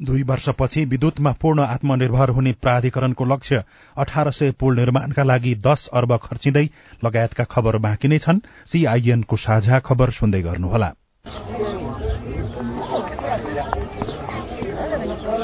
दुई 0.00 0.22
वर्षपछि 0.28 0.84
विद्युतमा 0.92 1.32
पूर्ण 1.40 1.68
आत्मनिर्भर 1.70 2.36
हुने 2.36 2.56
प्राधिकरणको 2.60 3.32
लक्ष्य 3.34 3.64
अठार 3.96 4.30
सय 4.34 4.50
पुल 4.60 4.76
निर्माणका 4.76 5.30
लागि 5.32 5.54
दश 5.64 5.88
अर्ब 5.96 6.16
खर्चिँदै 6.22 6.68
लगायतका 7.04 7.50
खबर 7.50 7.84
बाँकी 7.88 8.08
नै 8.08 8.18
छन्। 8.20 8.46
सीआईएनको 8.68 9.44
साझा 9.48 9.86
खबर 9.88 10.18
सुन्दै 10.20 10.42
गर्नुहोला। 10.42 10.96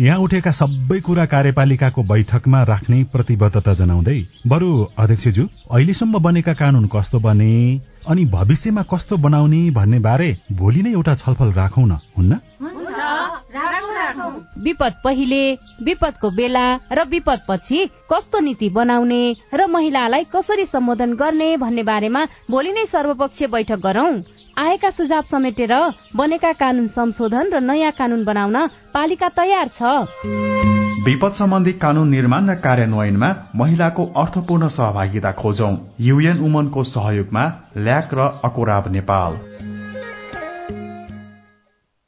यहाँ 0.00 0.18
उठेका 0.18 0.50
सबै 0.50 0.98
कुरा 1.00 1.24
कार्यपालिकाको 1.26 2.02
बैठकमा 2.02 2.62
राख्ने 2.64 2.98
प्रतिबद्धता 3.12 3.72
जनाउँदै 3.74 4.18
बरु 4.46 4.68
अध्यक्षज्यू 4.96 5.46
अहिलेसम्म 5.70 6.18
बनेका 6.22 6.52
कानून 6.54 6.86
कस्तो 6.86 7.18
बने 7.18 7.50
अनि 8.06 8.24
भविष्यमा 8.30 8.82
कस्तो 8.92 9.16
बनाउने 9.18 9.60
भन्ने 9.70 9.98
बारे 9.98 10.28
भोलि 10.54 10.82
नै 10.82 10.92
एउटा 10.92 11.14
छलफल 11.22 11.50
राखौ 11.52 11.84
न 11.84 11.98
हुन्न? 12.16 12.38
विपद 14.58 14.94
पहिले 15.04 15.42
विपदको 15.82 16.30
बेला 16.30 16.64
र 16.92 17.04
विपद 17.10 17.40
पछि 17.48 17.84
कस्तो 18.12 18.38
नीति 18.40 18.68
बनाउने 18.70 19.22
र 19.54 19.66
महिलालाई 19.66 20.24
कसरी 20.34 20.66
सम्बोधन 20.66 21.12
गर्ने 21.14 21.56
भन्ने 21.56 21.82
बारेमा 21.82 22.24
भोलि 22.50 22.72
नै 22.72 22.86
सर्वपक्षीय 22.86 23.48
बैठक 23.48 23.80
गरौं। 23.82 24.12
आएका 24.58 24.90
सुझाव 24.90 25.22
समेटेर 25.30 25.72
बनेका 26.16 26.52
कानून 26.52 26.86
संशोधन 26.86 27.50
र 27.52 27.60
नयाँ 27.60 27.90
कानून 27.98 28.24
बनाउन 28.24 28.56
पालिका 28.94 29.28
तयार 29.28 29.68
छ। 29.68 29.82
विपद 31.04 31.32
सम्बन्धी 31.32 31.72
कानून 31.72 32.08
निर्माण 32.10 32.50
र 32.50 32.54
कार्यान्वयनमा 32.54 33.28
महिलाको 33.54 34.06
अर्थपूर्ण 34.16 34.68
सहभागिता 34.68 35.32
खोजौं। 35.32 35.74
युएन 36.00 36.38
उमनको 36.38 36.82
सहयोगमा 36.84 37.44
ल्याक 37.78 38.14
र 38.14 38.26
अकोराब 38.44 38.90
नेपाल। 38.92 39.38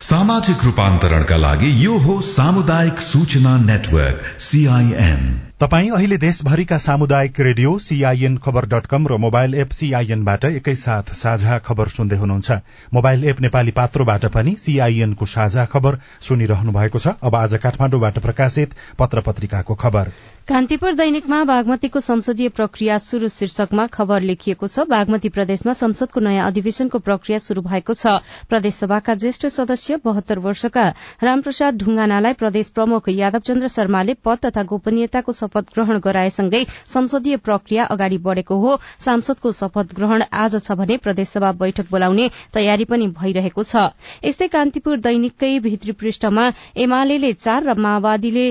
सामाजिक 0.00 0.64
रूपान्तरणका 0.64 1.36
लागि 1.36 1.70
यो 1.86 1.98
हो 1.98 2.20
सामुदायिक 2.20 3.00
सूचना 3.00 3.56
नेटवर्क 3.64 4.18
सीआईएन 4.40 5.22
तपाई 5.60 5.88
अहिले 5.88 6.16
देशभरिका 6.16 6.76
सामुदायिक 6.78 7.40
radio 7.40 7.70
CIN 7.78 8.36
Khabar 8.44 8.66
dot 8.66 8.86
com 8.86 9.06
र 9.06 9.16
मोबाइल 9.20 9.54
एप 9.54 9.70
सीआईएनबाट 9.70 10.44
एकैसाथ 10.44 11.12
साझा 11.12 11.58
खबर 11.58 11.88
सुन्दै 11.88 12.16
हुनुहुन्छ। 12.16 12.50
मोबाइल 12.94 13.24
एप 13.24 13.40
नेपाली 13.40 13.70
पात्रोबाट 13.70 14.24
पनि 14.32 14.54
सीआईएनको 14.56 15.26
साझा 15.26 15.64
खबर 15.68 15.98
सुनिरहनु 16.20 16.72
भएको 16.72 16.98
छ। 16.98 17.12
अब 17.20 17.34
आज 17.36 17.54
काठमाडौँबाट 17.60 18.18
प्रकाशित 18.18 18.74
पत्र 18.98 19.20
पत्रिकाको 19.20 19.74
खबर। 19.74 20.08
कान्तिपुर 20.48 20.94
दैनिकमा 20.98 21.42
बागमतीको 21.44 22.00
संसदीय 22.00 22.48
प्रक्रिया 22.50 22.96
शुरू 22.98 23.28
शीर्षकमा 23.28 23.86
खबर 23.86 24.22
लेखिएको 24.28 24.66
छ 24.66 24.84
बागमती 24.90 25.28
प्रदेशमा 25.30 25.72
संसदको 25.80 26.20
नयाँ 26.20 26.46
अधिवेशनको 26.46 26.98
प्रक्रिया 26.98 27.38
शुरू 27.38 27.62
भएको 27.62 27.94
छ। 27.94 28.14
प्रदेशसभाका 28.50 29.14
ज्येष्ठ 29.14 29.46
सदस्य 29.46 29.96
बहत्तर 30.04 30.38
वर्षका 30.46 30.86
रामप्रसाद 31.22 31.76
ढुङ्गानालाई 31.82 32.32
प्रदेश 32.40 32.68
प्रमुख 32.74 33.08
यादव 33.10 33.44
चन्द्र 33.48 33.68
शर्माले 33.68 34.14
पद 34.24 34.38
तथा 34.46 34.62
गोपनीयताको 34.72 35.32
शपथ 35.32 35.70
ग्रहण 35.74 35.98
गराएसँगै 36.08 36.64
संसदीय 36.94 37.36
प्रक्रिया 37.46 37.84
अगाडि 37.94 38.18
बढ़ेको 38.26 38.58
हो। 38.64 38.78
सांसदको 39.04 39.52
शपथ 39.52 39.94
ग्रहण 39.94 40.24
आज 40.32 40.56
छ 40.56 40.78
भने 40.80 40.96
प्रदेशसभा 41.04 41.52
बैठक 41.60 41.90
बोलाउने 41.90 42.30
तयारी 42.54 42.88
पनि 42.90 43.06
भइरहेको 43.20 43.62
छ। 43.62 43.86
यस्तै 44.24 44.48
कान्तिपुर 44.48 44.98
दैनिककै 45.06 45.52
भित्री 45.60 45.92
पृष्ठमा 46.02 46.50
एमाले 46.86 47.32
चार 47.34 47.70
र 47.70 47.78
माओवादीले 47.78 48.48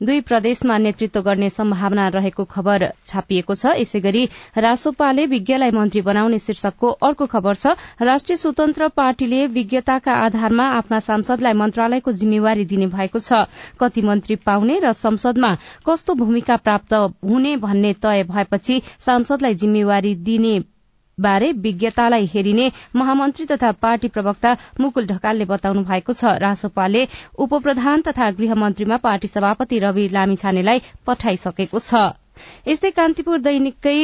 दुई 0.00 0.20
प्रदेशमा 0.20 0.76
नेतृत्व 0.78 1.20
गर्ने 1.22 1.48
सम्भावना 1.50 2.06
रहेको 2.08 2.44
खबर 2.46 2.84
छापिएको 3.06 3.54
छ। 3.54 3.72
यसै 3.80 4.00
गरी 4.00 4.24
रासोपाले 4.56 5.26
विज्ञलाई 5.26 5.70
मन्त्री 5.70 6.00
बनाउने 6.02 6.38
शीर्षकको 6.38 6.88
अर्को 7.08 7.26
खबर 7.26 7.54
छ। 7.54 7.74
राष्ट्रिय 8.00 8.36
स्वतन्त्र 8.36 8.88
पार्टीले 8.96 9.46
विज्ञताका 9.48 10.14
आधारमा 10.24 10.68
आफ्ना 10.78 11.00
सांसदलाई 11.00 11.52
मन्त्रालयको 11.52 12.12
जिम्मेवारी 12.14 12.64
दिने 12.64 12.86
भएको 12.86 13.18
छ। 13.20 13.44
कति 13.76 14.02
मन्त्री 14.02 14.36
पाउने 14.40 14.78
र 14.80 14.92
संसदमा 14.96 15.54
कस्तो 15.86 16.14
भूमिका 16.14 16.56
प्राप्त 16.56 16.92
हुने 17.24 17.56
भन्ने 17.58 17.92
तय 18.00 18.24
भएपछि 18.24 18.82
सांसदलाई 19.00 19.54
जिम्मेवारी 19.54 20.14
दिने 20.24 20.58
बारे 21.20 21.50
विज्ञतालाई 21.64 22.26
हेरिने 22.34 22.70
महामन्त्री 22.96 23.46
तथा 23.46 23.72
पार्टी 23.82 24.08
प्रवक्ता 24.08 24.56
मुकुल 24.80 25.06
ढकालले 25.06 25.44
बताउनु 25.44 25.82
भएको 25.84 26.12
छ। 26.12 26.36
रासोपाले 26.40 27.06
उपप्रधान 27.38 28.02
तथा 28.02 28.30
गृहमन्त्रीमा 28.38 28.96
पार्टी 29.04 29.28
सभापति 29.28 29.78
रवि 29.78 30.08
लामिछानेलाई 30.12 30.82
पठाइसकेको 31.06 31.78
छ। 31.80 32.10
यस्तै 32.68 32.90
कान्तिपुर 32.96 33.38
दैनिककै 33.40 33.96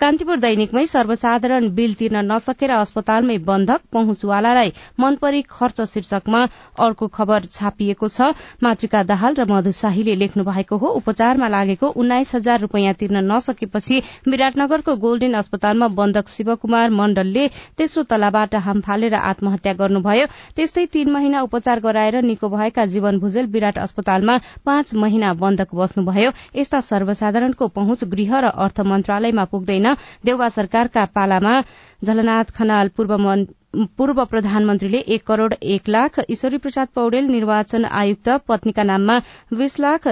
कान्तिपुर 0.00 0.36
दैनिकमै 0.38 0.84
सर्वसाधारण 0.86 1.64
बिल 1.76 1.94
तिर्न 2.00 2.20
नसकेर 2.24 2.70
अस्पतालमै 2.72 3.36
बन्धक 3.46 3.80
पहुँचवालालाई 3.92 4.70
मनपरी 5.00 5.40
खर्च 5.50 5.80
शीर्षकमा 5.92 6.42
अर्को 6.78 7.06
खबर 7.16 7.48
छापिएको 7.48 8.08
छ। 8.08 8.28
मातृका 8.62 9.02
दाहाल 9.08 9.34
र 9.34 9.46
मधु 9.50 9.72
शाहीले 9.74 10.14
लेख्नु 10.16 10.44
भएको 10.46 10.76
हो 10.78 10.88
उपचारमा 11.00 11.48
लागेको 11.48 11.90
उन्नाइस 11.98 12.34
हजार 12.34 12.60
रूपियाँ 12.60 12.92
तिर्न 12.94 13.24
नसकेपछि 13.26 13.98
विराटनगरको 14.28 14.94
गोल्डेन 14.96 15.34
अस्पतालमा 15.40 15.88
बन्धक 15.98 16.28
शिवकुमार 16.28 16.94
मण्डलले 17.00 17.48
तेस्रो 17.74 18.06
तलाबाट 18.06 18.54
हाम 18.68 18.80
फालेर 18.86 19.18
आत्महत्या 19.22 19.72
गर्नुभयो। 19.82 20.30
त्यस्तै 20.54 20.86
तीन 20.94 21.10
महिना 21.10 21.42
उपचार 21.42 21.80
गराएर 21.80 22.20
निको 22.22 22.52
भएका 22.54 22.86
जीवन 22.94 23.18
भुजेल 23.18 23.50
विराट 23.50 23.82
अस्पतालमा 23.88 24.38
पाँच 24.64 24.94
महिना 24.94 25.34
बन्धक 25.42 25.74
बस्नुभयो। 25.74 26.30
यस्ता 26.54 26.80
सर्वसाधारणको 26.86 27.68
पहुँच 27.74 28.04
गृह 28.14 28.38
र 28.38 28.54
अर्थ 28.64 28.80
मन्त्रालयमा 28.86 29.44
पुग्दैन। 29.50 29.86
देउवा 30.26 30.48
सरकारका 30.56 31.04
पालामा 31.14 31.60
झलनाथ 32.04 32.54
खनाल 32.58 32.88
पूर्व 32.98 34.24
प्रधानमन्त्रीले 34.30 34.98
एक 35.16 35.26
करोड़ 35.26 35.52
एक 35.76 35.88
लाख 35.96 36.18
ईश्वरी 36.30 36.56
प्रसाद 36.66 36.88
पौडेल 36.94 37.26
निर्वाचन 37.30 37.84
आयुक्त 38.02 38.28
पत्नीका 38.48 38.82
नाममा 38.92 39.18
बीस 39.58 39.78
लाख 39.80 40.08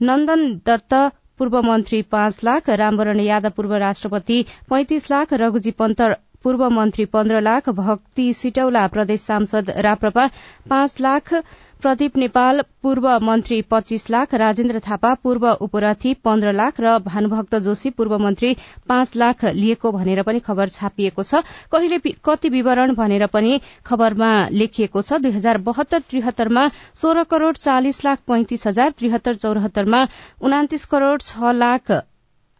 नन्दन 0.00 0.46
दत्त 0.66 0.94
पूर्व 1.38 1.60
मन्त्री 1.62 2.00
पाँच 2.12 2.38
लाख 2.44 2.68
रामवरण 2.82 3.20
यादव 3.20 3.50
पूर्व 3.56 3.74
राष्ट्रपति 3.86 4.44
पैंतिस 4.70 5.10
लाख 5.10 5.32
रघुजी 5.42 5.70
पन्त 5.80 6.02
पूर्व 6.44 6.68
मन्त्री 6.70 7.04
पन्ध्र 7.14 7.40
लाख 7.40 7.68
भक्ति 7.76 8.32
सिटौला 8.40 8.86
प्रदेश 8.94 9.20
सांसद 9.20 9.70
राप्रपा 9.86 10.26
पाँच 10.70 11.00
लाख 11.00 11.34
प्रदीप 11.82 12.16
नेपाल 12.16 12.60
पूर्व 12.82 13.06
मन्त्री 13.22 13.60
पच्चीस 13.70 14.08
लाख 14.10 14.34
राजेन्द्र 14.34 14.80
थापा 14.80 15.12
पूर्व 15.22 15.46
उपरथी 15.66 16.12
पन्ध्र 16.24 16.52
लाख 16.52 16.80
र 16.80 16.94
भानुभक्त 17.08 17.54
जोशी 17.66 17.90
पूर्व 17.98 18.16
मन्त्री 18.18 18.54
पाँच 18.88 19.16
लाख 19.16 19.44
लिएको 19.58 19.92
भनेर 19.92 20.22
पनि 20.22 20.40
खबर 20.48 20.68
छापिएको 20.78 21.22
छ। 21.22 21.42
कहिले 21.72 21.98
कति 22.24 22.48
विवरण 22.48 22.94
भनेर 22.94 23.26
पनि 23.28 23.60
खबरमा 23.86 24.32
लेखिएको 24.56 25.02
छ। 25.02 25.20
दुई 25.20 25.36
हजार 25.36 25.58
बहत्तर 25.68 26.08
त्रिहत्तरमा 26.08 26.66
सोह्र 26.96 27.24
करोड़ 27.30 27.54
चालिस 27.60 28.04
लाख 28.04 28.26
पैंतिस 28.26 28.66
हजार 28.66 28.98
त्रिहत्तर 28.98 29.34
चौरात्तरमा 29.36 30.04
उनातिस 30.42 30.86
करोड़ 30.86 31.20
छ 31.20 31.56
लाख 31.56 31.90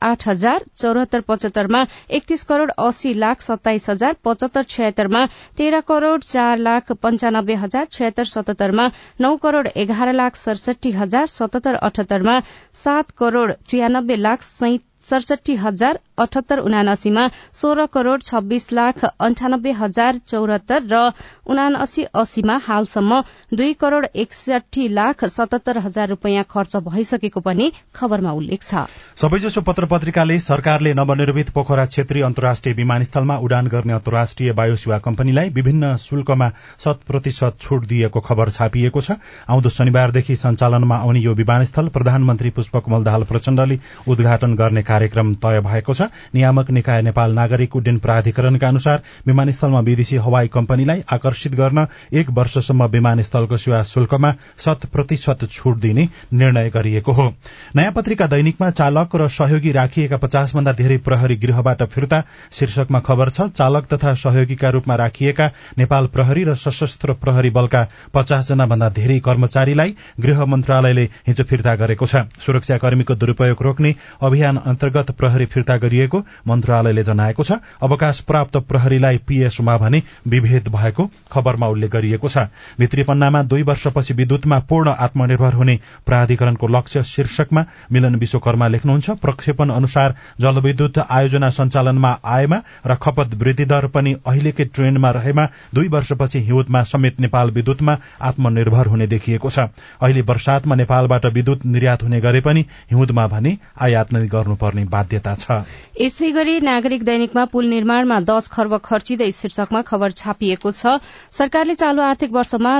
आठ 0.02 0.26
हजार 0.28 0.64
चौरात्तर 0.80 1.20
पचहत्तरमा 1.28 1.82
एकतीस 2.18 2.44
करोड़ 2.48 2.70
अस्सी 2.86 3.12
लाख 3.20 3.40
सत्ताइस 3.42 3.88
हजार 3.90 4.16
पचहत्तर 4.24 4.62
छयत्तरमा 4.68 5.24
तेह्र 5.58 5.80
करोड़ 5.88 6.20
चार 6.22 6.58
लाख 6.58 6.92
पञ्चानब्बे 7.02 7.54
हजार 7.64 7.86
छयत्तर 7.92 8.24
सतहत्तरमा 8.32 8.88
नौ 9.20 9.34
करोड़ 9.42 9.66
एघार 9.84 10.12
लाख 10.12 10.36
सडसठी 10.36 10.90
हजार 10.98 11.26
सतहत्तर 11.36 11.74
अठहत्तरमा 11.82 12.38
सात 12.84 13.10
करोड़ 13.18 13.50
त्रियानब्बे 13.52 14.16
लाख 14.16 14.42
सडसठी 14.42 15.54
हजार 15.64 15.98
अठहत्तर 16.18 16.58
उनासीमा 16.60 17.26
सोह्र 17.54 17.86
करोड़ 17.92 18.20
छब्बीस 18.22 18.72
लाख 18.72 19.04
अन्ठानब्बे 19.20 19.72
हजार 19.74 20.20
चौरात्तर 20.26 20.82
र 20.86 21.02
उनासी 21.46 22.02
अस्सीमा 22.14 22.56
हालसम्म 22.66 23.20
दुई 23.54 23.72
करोड़ 23.80 24.04
एकसठी 24.16 24.88
लाख 24.90 25.24
सतहत्तर 25.26 25.78
हजार 25.78 26.08
रूपियाँ 26.08 26.44
खर्च 26.50 26.76
भइसकेको 26.86 27.40
पनि 27.40 27.70
खबरमा 27.94 28.32
उल्लेख 28.32 28.62
छ। 28.62 28.86
सबैजसो 29.16 29.60
पत्र 29.62 29.86
पत्रिकाले 29.86 30.38
सरकारले 30.40 30.94
नवनिर्मित 30.94 31.50
पोखरा 31.50 31.84
क्षेत्रीय 31.86 32.22
अन्तर्राष्ट्रिय 32.24 32.74
विमानस्थलमा 32.74 33.36
उडान 33.40 33.66
गर्ने 33.68 33.92
अन्तर्राष्ट्रिय 33.92 34.52
वायुसेवा 34.52 34.98
कम्पनीलाई 35.00 35.48
विभिन्न 35.50 35.96
शुल्कमा 35.98 36.48
शत 36.84 37.00
प्रतिशत 37.06 37.56
छूट 37.60 37.86
दिएको 37.86 38.20
खबर 38.20 38.50
छापिएको 38.50 39.00
छ। 39.00 39.18
आउँदो 39.46 39.68
शनिबारदेखि 39.68 40.36
सञ्चालनमा 40.36 40.96
आउने 40.96 41.20
यो 41.20 41.34
विमानस्थल 41.34 41.88
प्रधानमन्त्री 41.90 42.50
पुष्पकमल 42.50 43.04
दाहाल 43.04 43.22
प्रचण्डले 43.24 43.78
उद्घाटन 44.08 44.54
गर्ने 44.56 44.82
कार्यक्रम 44.84 45.34
तय 45.36 45.60
भएको 45.60 45.94
छ। 45.94 46.05
नियामक 46.34 46.70
निकाय 46.70 47.02
नेपाल 47.02 47.32
नागरिक 47.32 47.76
उड्डयन 47.76 47.98
प्राधिकरणका 47.98 48.68
अनुसार 48.68 49.02
विमानस्थलमा 49.26 49.80
विदेशी 49.80 50.16
हवाई 50.16 50.48
कम्पनीलाई 50.48 51.02
आकर्षित 51.12 51.54
गर्न 51.54 51.86
एक 52.12 52.30
वर्षसम्म 52.30 52.84
विमानस्थलको 52.86 53.56
सेवा 53.56 53.82
शुल्कमा 53.84 54.32
शत 54.58 54.86
प्रतिशत 54.92 55.46
छूट 55.50 55.76
दिने 55.78 56.08
निर्णय 56.32 56.70
गरिएको 56.70 57.12
हो। 57.12 57.32
नयाँ 57.76 57.92
पत्रिका 57.92 58.26
दैनिकमा 58.26 58.70
चालक 58.72 59.16
र 59.16 59.28
सहयोगी 59.28 59.72
राखिएका 59.72 60.16
पचास 60.16 60.54
भन्दा 60.56 60.72
धेरै 60.72 60.96
प्रहरी 61.06 61.36
गृहबाट 61.36 61.82
फिर्ता 61.90 62.22
शीर्षकमा 62.52 63.00
खबर 63.00 63.30
छ 63.30 63.48
चालक 63.52 63.86
तथा 63.92 64.14
सहयोगीका 64.16 64.70
रूपमा 64.70 64.94
राखिएका 64.96 65.50
नेपाल 65.78 66.06
प्रहरी 66.08 66.44
र 66.44 66.54
सशस्त्र 66.56 67.12
प्रहरी 67.22 67.50
बलका 67.50 67.86
पचास 68.14 68.48
जना 68.48 68.66
भन्दा 68.66 68.88
धेरै 68.90 69.18
कर्मचारीलाई 69.20 69.94
गृह 70.20 70.44
मन्त्रालयले 70.46 71.04
हिजो 71.26 71.44
फिर्ता 71.44 71.74
गरेको 71.76 72.06
छ। 72.06 72.24
सुरक्षाकर्मीको 72.46 73.14
दुरूपयोग 73.14 73.62
रोक्ने 73.62 73.94
अभियान 74.22 74.56
अन्तर्गत 74.66 75.10
प्रहरी 75.18 75.46
फिर्ता 75.46 75.76
गरिएको 75.96 76.22
मन्त्रालयले 76.48 77.02
जनाएको 77.02 77.42
छ। 77.42 77.52
अवकाश 77.82 78.20
प्राप्त 78.20 78.56
प्रहरीलाई 78.68 79.18
पीएसओमा 79.18 79.76
भने 79.78 80.02
विभेद 80.28 80.68
भएको 80.68 81.08
खबरमा 81.32 81.66
उल्लेख 81.66 81.90
गरिएको 81.90 82.28
छ। 82.28 82.38
भित्री 82.78 83.02
पन्नामा 83.02 83.42
दुई 83.42 83.62
वर्षपछि 83.62 84.14
विद्युतमा 84.14 84.58
पूर्ण 84.68 84.88
आत्मनिर्भर 84.88 85.52
हुने 85.52 85.78
प्राधिकरणको 86.06 86.68
लक्ष्य 86.68 87.02
शीर्षकमा 87.04 87.64
मिलन 87.92 88.14
विश्वकर्मा 88.16 88.68
लेख्नुहुन्छ। 88.68 89.10
प्रक्षेपण 89.22 89.70
अनुसार 89.70 90.14
जलविद्युत 90.40 90.98
आयोजना 91.00 91.50
सञ्चालनमा 91.50 92.16
आएमा 92.24 92.60
र 92.86 92.94
खपत 92.96 93.34
वृद्धि 93.34 93.64
दर 93.64 93.86
पनि 93.88 94.14
अहिलेकै 94.26 94.64
ट्रेन्डमा 94.66 95.10
रहेमा। 95.10 95.48
दुई 95.74 95.88
वर्षपछि 95.88 96.40
हिउँदमा 96.40 96.82
समेत 96.84 97.20
नेपाल 97.20 97.50
विद्युतमा 97.50 97.96
आत्मनिर्भर 98.22 98.86
हुने 98.86 99.06
देखिएको 99.06 99.50
छ। 99.50 99.58
अहिले 100.02 100.20
वर्षातमा 100.22 100.74
नेपालबाट 100.74 101.26
विद्युत 101.32 101.64
निर्यात 101.66 102.02
हुने 102.02 102.20
गरे 102.20 102.40
पनि 102.40 102.64
हिउँदमा 102.90 103.26
भने 103.26 103.56
आयात 103.80 104.12
नै 104.12 104.26
गर्नुपर्ने 104.26 104.84
बाध्यता 104.84 105.34
छ। 105.34 105.62
यसै 105.94 106.30
गरी 106.32 106.54
नागरिक 106.60 107.02
दैनिकमा 107.04 107.44
पुल 107.52 107.66
निर्माणमा 107.68 108.18
दश 108.24 108.48
खर्ब 108.52 108.76
खर्चिँदै 108.84 109.30
शीर्षकमा 109.32 109.80
खबर 109.82 110.10
छापिएको 110.12 110.70
छ। 110.72 110.94
सरकारले 111.32 111.74
चालू 111.74 112.02
आर्थिक 112.02 112.32
वर्षमा 112.32 112.72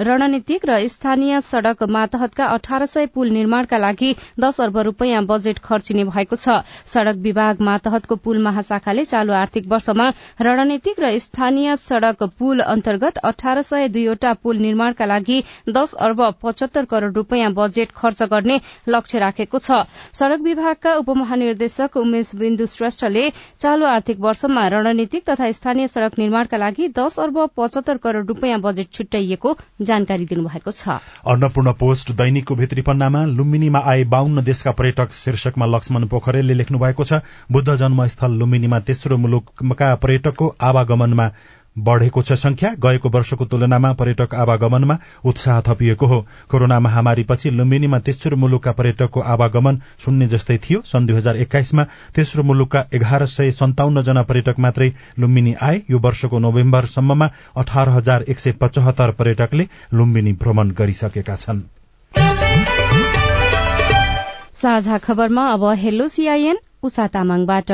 रणनीतिक 0.00 0.66
र 0.66 0.78
स्थानीय 0.88 1.40
सड़क 1.42 1.82
मातहतका 1.96 2.46
अठार 2.54 2.86
सय 2.86 3.06
पुल 3.14 3.30
निर्माणका 3.30 3.78
लागि 3.78 4.10
दश 4.40 4.60
अर्ब 4.60 4.78
रूपियाँ 4.88 5.22
बजेट 5.26 5.58
खर्चिने 5.60 6.04
भएको 6.06 6.36
छ। 6.36 6.58
सड़क 6.86 7.22
विभाग 7.22 7.62
मातहतको 7.62 8.16
पुल 8.24 8.42
महाशाखाले 8.42 9.04
चालू 9.04 9.32
आर्थिक 9.34 9.68
वर्षमा 9.68 10.08
रणनीतिक 10.40 11.00
र 11.00 11.12
स्थानीय 11.20 11.76
सड़क 11.78 12.22
पुल 12.38 12.60
अन्तर्गत 12.66 13.18
अठार 13.24 13.62
सय 13.62 13.88
दुईवटा 13.90 14.32
पुल 14.42 14.56
निर्माणका 14.58 15.06
लागि 15.06 15.38
दश 15.70 15.94
अर्ब 16.00 16.24
पचहत्तर 16.42 16.84
करोड़ 16.86 17.12
रूपियाँ 17.12 17.52
बजेट 17.54 17.94
खर्च 17.96 18.22
गर्ने 18.34 18.60
लक्ष्य 18.88 19.18
राखेको 19.20 19.58
छ। 19.60 19.86
सड़क 20.14 20.40
विभागका 20.42 20.94
उपमहानिर्देशक 20.96 21.96
उमेश 21.96 22.34
बिन्दु 22.54 22.66
श्रेष्ठले 22.70 23.22
चालू 23.60 23.86
आर्थिक 23.86 24.18
वर्षमा 24.20 24.66
रणनीतिक 24.68 25.22
तथा 25.28 25.50
स्थानीय 25.52 25.86
सड़क 25.88 26.18
निर्माणका 26.18 26.56
लागि 26.56 26.88
दश 26.94 27.18
अर्ब 27.18 27.38
पचहत्तर 27.56 27.96
करोड़ 27.98 28.24
रूपियाँ 28.26 28.58
बजेट 28.60 28.92
छुट्याइएको 28.94 29.56
जानकारी 29.82 30.26
दिनुभएको 30.26 30.70
छ। 30.70 31.02
अन्नपूर्ण 31.26 31.72
पोस्ट 31.74 32.12
दैनिकको 32.14 32.54
भित्री 32.54 32.82
पन्नामा 32.86 33.24
लुम्बिनीमा 33.34 33.80
आए 33.92 34.04
बाहन्न 34.06 34.44
देशका 34.44 34.70
पर्यटक 34.78 35.14
शीर्षकमा 35.14 35.66
लक्ष्मण 35.66 36.06
पोखरेलले 36.06 36.54
लेख्नु 36.54 36.78
भएको 36.78 37.04
छ 37.04 37.20
बुद्ध 37.50 37.74
जन्मस्थल 37.74 38.38
लुम्बिनीमा 38.38 38.80
तेस्रो 38.86 39.16
मुलुकका 39.18 39.94
पर्यटकको 40.06 40.54
आवागमनमा 40.62 41.28
बढ़ेको 41.76 42.22
छ 42.22 42.32
संख्या। 42.34 42.70
गएको 42.78 43.08
वर्षको 43.08 43.44
तुलनामा 43.44 43.92
पर्यटक 43.92 44.34
आवागमनमा 44.34 44.98
उत्साह 45.24 45.60
थपिएको 45.60 46.06
हो। 46.06 46.20
कोरोना 46.50 46.78
महामारीपछि 46.80 47.50
लुम्बिनीमा 47.50 47.98
तेस्रो 48.00 48.36
मुलुकका 48.36 48.72
पर्यटकको 48.72 49.20
आवागमन 49.22 49.80
शून्य 49.98 50.26
जस्तै 50.26 50.58
थियो। 50.58 50.80
सन् 50.84 51.06
दुई 51.06 51.16
हजार 51.16 51.36
एक्काइसमा 51.36 51.84
तेस्रो 52.14 52.42
मुलुकका 52.42 52.84
एघार 52.94 53.26
सय 53.26 53.50
सन्ताउन्न 53.50 54.02
जना 54.02 54.22
पर्यटक 54.22 54.58
मात्रै 54.58 54.92
लुम्बिनी 55.18 55.54
आए। 55.62 55.82
यो 55.90 55.98
वर्षको 55.98 56.38
नोभेम्बरसम्ममा 56.38 57.30
अठार 57.56 57.88
हजार 57.88 58.22
एक 58.28 58.38
सय 58.38 58.52
पचहत्तर 58.52 59.10
पर्यटकले 59.10 59.68
लुम्बिनी 59.94 60.32
भ्रमण 60.32 60.70
गरिसकेका 60.70 61.36
छन्। 61.36 61.62
साझा 64.54 64.98
खबरमा 64.98 65.46
अब 65.48 65.64
हेलो 65.76 66.08
सीआईएन 66.08 66.58
उषा 66.82 67.06
तामाङबाट। 67.06 67.72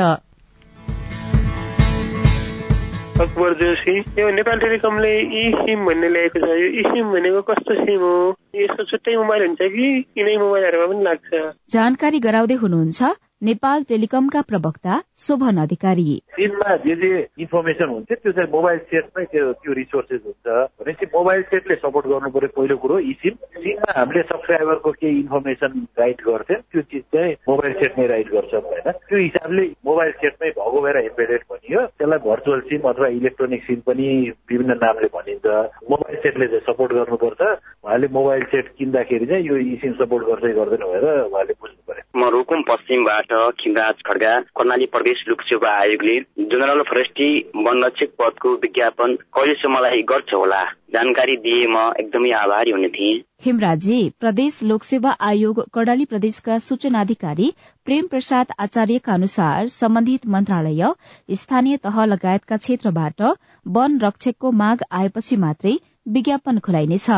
अकबर 3.21 3.53
जोशी 3.53 3.95
यो 4.19 4.29
नेपाल 4.35 4.59
टेलिकमले 4.59 5.11
ई 5.41 5.43
सिम 5.61 5.85
भन्ने 5.85 6.09
ल्याएको 6.09 6.39
छ। 6.39 6.49
यो 6.61 6.67
ई 6.79 6.83
सिम 6.91 7.11
भनेको 7.13 7.41
कस्तो 7.49 7.73
सिम 7.85 8.01
हो? 8.01 8.13
यसको 8.55 8.83
छुट्टै 8.83 9.15
मोबाइल 9.15 9.41
हुन्छ 9.47 9.61
कि 9.75 9.87
यिनै 10.17 10.37
मोबाइलहरूमा 10.43 10.87
पनि 10.93 11.03
लाग्छ? 11.09 11.29
जानकारी 11.75 12.19
गराउँदै 12.19 12.55
हुनुहुन्छ 12.63 13.01
नेपाल 13.41 13.83
टेलिकमका 13.89 14.41
प्रवक्ता 14.49 14.95
शोभन 15.17 15.57
अधिकारी। 15.61 16.11
सिममा 16.33 16.75
जे 16.83 16.95
जे 16.95 17.09
इन्फर्मेसन 17.41 17.89
हुन्छ 17.89 18.11
त्यो 18.11 18.31
चाहिँ 18.31 18.49
मोबाइल 18.51 18.79
सेटमै 18.91 19.23
त्यो 19.31 19.45
त्यो 19.61 19.73
रिसोर्सेस 19.73 20.21
हुन्छ। 20.25 20.45
भनेपछि 20.79 21.05
मोबाइल 21.15 21.41
सेटले 21.49 21.75
सपोर्ट 21.75 22.07
गर्नु 22.07 22.29
पर्यो 22.35 22.49
पहिलो 22.57 22.77
कुरो 22.77 22.99
ई 22.99 23.13
सिम 23.21 23.33
सिममा 23.57 23.93
हामीले 23.97 24.21
सब्सक्राइबरको 24.31 24.91
केही 24.91 25.19
इन्फर्मेसन 25.19 25.87
राइट 25.99 26.21
गर्थ्यौँ। 26.27 26.61
त्यो 26.61 26.81
चिज 26.91 27.03
चाहिँ 27.15 27.33
मोबाइल 27.49 27.73
सेटमै 27.81 28.05
राइट 28.13 28.29
गर्छौँ 28.31 28.61
होइन 28.61 28.91
त्यो 29.09 29.17
हिसाबले 29.17 29.65
मोबाइल 29.89 30.11
सेटमै 30.21 30.49
भएको 30.61 30.81
भएर 30.85 30.97
एम्बेडेड 31.01 31.41
भनियो। 31.49 31.85
त्यसलाई 31.97 32.23
भर्चुअल 32.29 32.61
सिम 32.69 32.87
अथवा 32.93 33.07
इलेक्ट्रोनिक 33.17 33.63
सिम 33.63 33.79
पनि 33.89 34.07
विभिन्न 34.51 34.77
नामले 34.85 35.09
भनिन्छ। 35.17 35.45
मोबाइल 35.89 36.21
सेटले 36.21 36.47
चाहिँ 36.53 36.65
सपोर्ट 36.69 36.93
गर्नुपर्छ। 36.93 37.41
उहाँले 37.41 38.07
मोबाइल 38.19 38.43
सेट 38.53 38.71
किन्दाखेरि 38.77 39.25
चाहिँ 39.33 39.45
यो 39.49 39.57
सिम 39.81 39.93
सपोर्ट 40.05 40.29
गर्दै 40.29 40.53
गर्दैन 40.61 40.85
भनेर 40.85 41.09
उहाँले 41.25 41.53
बुझ्नु 41.57 41.81
पर्यो 41.89 42.09
म 42.21 42.29
रुकुम 42.29 42.61
पश्चिमबाट 42.69 43.30
खिमराज 43.59 44.01
खड्गा 44.07 44.39
कर्णाली 44.57 44.85
प्रदेश 44.85 45.23
लोकसेवा 45.27 45.71
आयोगले 45.79 46.19
जनरल 46.51 46.81
फरेस्ट्री 46.81 47.29
वनरक्षक 47.57 48.09
पदको 48.19 48.53
विज्ञापन 48.55 49.15
कहिलेसम्मलाई 49.35 50.01
गर्छ 50.01 50.33
होला? 50.33 50.63
जानकारी 50.93 51.35
दिए 51.37 51.67
म 51.67 51.91
एकदमै 51.99 52.31
आभारी 52.37 52.71
हुने 52.71 52.89
थिएँ। 52.89 53.21
हेमराजी 53.45 53.99
प्रदेश 54.19 54.59
लोकसेवा 54.63 55.11
आयोग 55.21 55.63
कर्णाली 55.73 56.05
प्रदेशका 56.05 56.57
सूचना 56.59 57.01
अधिकारी 57.01 57.51
प्रेम 57.85 58.07
प्रसाद 58.07 58.51
आचार्यका 58.59 59.13
अनुसार 59.13 59.67
सम्बन्धित 59.67 60.27
मन्त्रालय 60.27 60.93
स्थानीय 61.35 61.77
तह 61.77 62.03
लगायतका 62.05 62.57
क्षेत्रबाट 62.57 63.21
वन 63.67 63.99
रक्षकको 63.99 64.51
माग 64.51 64.83
आएपछि 64.91 65.37
मात्रै 65.37 65.75
विज्ञापन 66.07 66.59
खुलाइनेछ। 66.59 67.09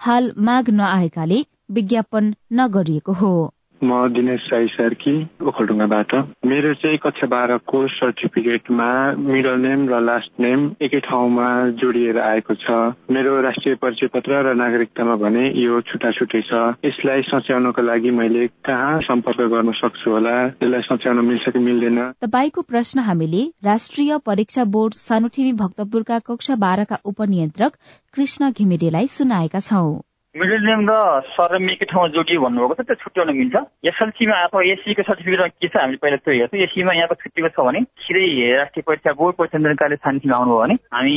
हाल 0.00 0.32
माग 0.38 0.70
नआएकाले 0.70 1.44
विज्ञापन 1.70 2.34
नगरिएको 2.52 3.12
हो। 3.12 3.34
म 3.84 4.08
दिनेश 4.14 4.48
राई 4.52 4.66
सर्की 4.66 5.14
ओखलढुङ्गाबाट 5.42 6.14
मेरो 6.46 6.72
चाहिँ 6.74 6.98
कक्षा 6.98 7.26
बाह्रको 7.26 7.86
सर्टिफिकेटमा 7.88 8.88
मिडल 9.18 9.60
नेम 9.60 9.88
र 9.88 10.00
लास्ट 10.00 10.40
नेम 10.40 10.64
एकै 10.82 11.00
ठाउँमा 11.00 11.48
जोडिएर 11.82 12.18
आएको 12.20 12.54
छ। 12.54 12.78
मेरो 13.10 13.40
राष्ट्रिय 13.40 13.74
परिचय 13.82 14.06
पत्र 14.14 14.40
र 14.46 14.54
नागरिकतामा 14.54 15.16
भने 15.16 15.44
यो 15.62 15.80
छुट्टा 15.90 16.10
छुट्टै 16.10 16.42
छ। 16.48 16.62
यसलाई 16.84 17.22
सच्याउनको 17.28 17.82
लागि 17.82 18.10
मैले 18.10 18.46
कहाँ 18.64 19.00
सम्पर्क 19.02 19.40
गर्न 19.52 19.72
सक्छु 19.82 20.10
होला? 20.10 20.36
यसलाई 20.46 20.88
सच्याउन 20.90 21.24
मिल्छ 21.26 21.48
कि 21.48 21.58
मिल्दैन? 21.58 22.02
तपाईँको 22.22 22.62
प्रश्न 22.62 23.06
हामीले 23.10 23.44
राष्ट्रिय 23.64 24.18
परीक्षा 24.26 24.64
बोर्ड 24.74 24.94
सानुठिमी 24.94 25.52
भक्तपुरका 25.52 26.18
कक्षा 26.18 26.54
बाह्रका 26.66 26.98
उपनियन्त्रक 27.04 27.72
कृष्ण 28.14 28.50
घिमिरेलाई 28.50 29.06
सुनाएका 29.06 29.60
छौं। 29.60 30.15
मिडल 30.36 30.64
नेम 30.64 30.80
र 30.84 30.94
सरनेम 31.32 31.68
एकै 31.72 31.86
ठाउँमा 31.88 32.08
जोडियो 32.14 32.40
भन्नुभएको 32.40 32.74
छ 32.76 32.84
त्यो 32.88 32.94
छुट्याउन 33.02 33.30
मिल्छ। 33.36 33.56
एसएलसीमा 33.88 34.36
अथवा 34.44 34.60
एससीको 34.72 35.02
सर्टिफिकेटमा 35.08 35.46
के 35.48 35.68
छ 35.68 35.80
हामीले 35.80 36.00
पहिला 36.02 36.18
त्यो 36.20 36.34
हेर्छौँ। 36.36 36.60
एससीमा 36.60 36.92
यहाँको 36.92 37.16
छुट्टिएको 37.22 37.50
छ 37.56 37.64
भने 37.68 37.80
सिधै 38.04 38.26
राष्ट्रिय 38.60 38.84
परीक्षा 38.88 39.12
बोर्ड 39.16 39.36
परीक्षा 39.38 39.58
नियन्त्रणकाले 39.58 39.96
छानथिमा 40.04 40.36
आउनुभयो 40.36 40.60
भने 40.60 40.76
हामी 40.92 41.16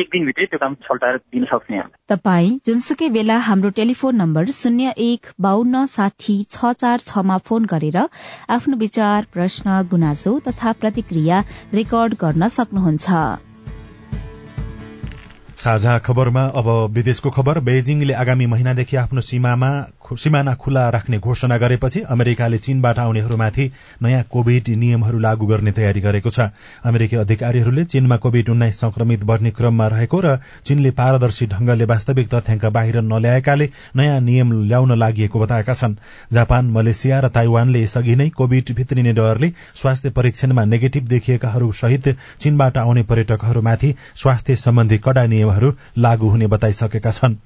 एक 0.00 0.06
दिनभित्रै 0.14 0.46
त्यो 0.46 0.62
काम 0.62 0.78
छल्टाएर 0.86 1.16
दिन 1.34 1.44
सक्छौँ 1.50 1.76
यहाँ 1.76 1.90
तपाईँ 2.14 2.54
जुनसुकै 2.66 3.10
बेला 3.10 3.42
हाम्रो 3.50 3.74
टेलिफोन 3.82 4.22
नम्बर 4.22 4.54
शून्य 4.62 4.94
एक 5.08 5.34
बान्न 5.42 5.84
साठी 5.90 6.38
छ 6.54 6.72
चार 6.78 7.06
छमा 7.10 7.42
फोन 7.42 7.70
गरेर 7.74 7.98
आफ्नो 8.54 8.82
विचार 8.86 9.30
प्रश्न 9.34 9.82
गुनासो 9.90 10.38
तथा 10.48 10.78
प्रतिक्रिया 10.80 11.44
रेकर्ड 11.74 12.20
गर्न 12.22 12.48
सक्नुहुन्छ। 12.54 13.49
साझा 15.60 15.94
खबरमा 16.04 16.42
अब 16.58 16.68
विदेशको 16.92 17.30
खबर 17.32 17.58
बेजिङले 17.64 18.14
आगामी 18.18 18.46
महिनादेखि 18.48 18.96
आफ्नो 18.98 19.20
सीमामा 19.26 19.68
सिमाना 20.16 20.54
खुल्ला 20.54 20.88
राख्ने 20.90 21.18
घोषणा 21.18 21.56
गरेपछि 21.58 22.00
अमेरिकाले 22.10 22.58
चीनबाट 22.58 22.98
आउनेहरूमाथि 22.98 23.70
नयाँ 24.02 24.22
कोविड 24.30 24.68
नियमहरू 24.76 25.18
लागू 25.18 25.46
गर्ने 25.46 25.72
तयारी 25.72 26.00
गरेको 26.00 26.30
छ। 26.30 26.50
अमेरिकी 26.84 27.16
अधिकारीहरूले 27.16 27.84
चीनमा 27.84 28.16
कोविड 28.16 28.48
उन्नाइस 28.50 28.80
संक्रमित 28.80 29.24
बढ़ने 29.24 29.50
क्रममा 29.50 29.86
रहेको 29.88 30.20
र 30.20 30.36
चीनले 30.66 30.90
पारदर्शी 30.92 31.46
ढंगले 31.46 31.84
वास्तविक 31.84 32.28
तथ्याङ्क 32.28 32.64
बाहिर 32.70 33.00
नल्याएकाले 33.02 33.68
नयाँ 33.96 34.20
नियम 34.20 34.52
ल्याउन 34.64 34.98
लागि 34.98 35.28
बताएका 35.34 35.74
छन्। 35.74 35.96
जापान 36.32 36.70
मलेसिया 36.70 37.20
र 37.20 37.28
ताइवानले 37.30 37.82
यसअघि 37.82 38.16
नै 38.16 38.28
कोविड 38.30 38.74
भित्रिने 38.76 39.12
डरले 39.12 39.52
स्वास्थ्य 39.74 40.10
परीक्षणमा 40.10 40.64
नेगेटिभ 40.64 41.04
देखिएकाहरू 41.08 41.72
सहित 41.72 42.08
चीनबाट 42.40 42.78
आउने 42.78 43.02
पर्यटकहरूमाथि 43.02 43.94
स्वास्थ्य 44.16 44.56
सम्बन्धी 44.56 44.98
कड़ा 44.98 45.26
नियमहरू 45.26 45.72
लागू 45.98 46.28
हुने 46.28 46.46
बताइसकेका 46.46 47.10
छन्। 47.10 47.36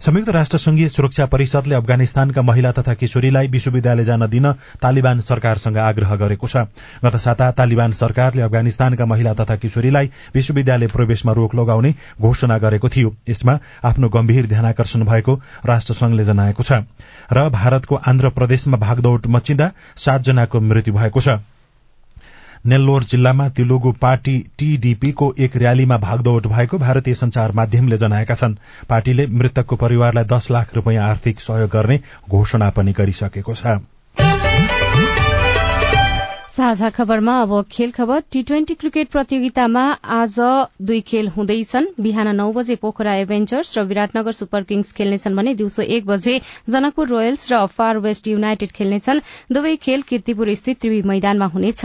संयुक्त 0.00 0.28
राष्ट्र 0.28 0.58
संघीय 0.58 0.88
सुरक्षा 0.88 1.24
परिषदले 1.26 1.74
अफगानिस्तानका 1.74 2.42
महिला 2.42 2.70
तथा 2.72 2.92
किशोरीलाई 2.94 3.48
विश्वविद्यालय 3.48 4.04
जान 4.04 4.26
दिन 4.26 4.50
तालिबान 4.82 5.20
सरकारसँग 5.20 5.76
आग्रह 5.78 6.14
गरेको 6.16 6.48
छ। 6.48 6.56
गत 7.04 7.16
साता 7.16 7.50
तालिबान 7.52 7.92
सरकारले 7.92 8.42
अफगानिस्तानका 8.42 9.06
महिला 9.06 9.34
तथा 9.34 9.56
किशोरीलाई 9.60 10.10
विश्वविद्यालय 10.34 10.86
प्रवेशमा 10.88 11.32
रोक 11.32 11.54
लगाउने 11.54 11.94
घोषणा 12.20 12.58
गरेको 12.58 12.88
थियो। 12.88 13.14
यसमा 13.28 13.58
आफ्नो 13.84 14.08
गम्भीर 14.08 14.46
ध्यानकर्षण 14.48 15.04
भएको 15.04 15.38
राष्ट्रसंघले 15.66 16.24
जनाएको 16.24 16.62
छ 16.64 16.80
र 17.32 17.48
भारतको 17.52 18.00
आन्ध्र 18.08 18.28
प्रदेशमा 18.32 18.76
भागदौड़ 18.80 19.20
मचिँदा 19.28 19.70
सातजनाको 20.00 20.60
मृत्यु 20.62 20.94
भएको 20.94 21.20
छ। 21.20 21.40
नेल्लोर 22.64 23.04
जिल्लामा 23.04 23.48
तिलुगु 23.48 23.90
पार्टी 24.00 24.36
टीडीपीको 24.58 25.32
एक 25.38 25.56
र्यालीमा 25.56 25.96
भागदौड़ 25.98 26.46
भएको 26.46 26.78
भारतीय 26.78 27.14
संचार 27.14 27.52
माध्यमले 27.52 27.98
जनाएका 27.98 28.34
छन्। 28.34 28.56
पार्टीले 28.88 29.26
मृतकको 29.28 29.76
परिवारलाई 29.76 30.24
दश 30.32 30.50
लाख 30.50 30.74
रूपियाँ 30.74 31.08
आर्थिक 31.08 31.40
सहयोग 31.40 31.70
गर्ने 31.70 31.98
घोषणा 32.30 32.68
पनि 32.70 32.92
गरिसकेको 32.92 33.54
छ। 33.54 33.80
साझा 36.50 36.88
खबरमा 36.90 37.34
अब 37.42 37.64
खेल 37.72 37.90
खबर। 37.90 38.22
टी 38.32 38.42
ट्वेन्टी 38.42 38.74
क्रिकेट 38.74 39.08
प्रतियोगितामा 39.08 39.84
आज 40.14 40.36
दुई 40.82 41.00
खेल 41.08 41.28
हुँदैछन्। 41.28 41.86
बिहान 42.00 42.34
नौ 42.36 42.50
बजे 42.52 42.76
पोखरा 42.76 43.14
एभेन्जर्स 43.16 43.78
र 43.78 43.82
विराटनगर 43.86 44.32
सुपर 44.32 44.62
किङ्स 44.68 44.92
खेल्नेछन् 44.92 45.36
भने 45.36 45.54
दिउँसो 45.54 45.82
एक 45.82 46.06
बजे 46.06 46.40
जनकपुर 46.68 47.08
रोयल्स 47.08 47.52
र 47.52 47.64
फार 47.68 47.98
वेस्ट 47.98 48.28
युनाइटेड 48.28 48.72
खेल्नेछन्। 48.72 49.20
दुवै 49.52 49.76
खेल 49.76 50.02
किर्तिपुर 50.02 50.54
स्थित 50.54 50.80
त्रिवी 50.80 51.02
मैदानमा 51.08 51.46
हुनेछ। 51.46 51.84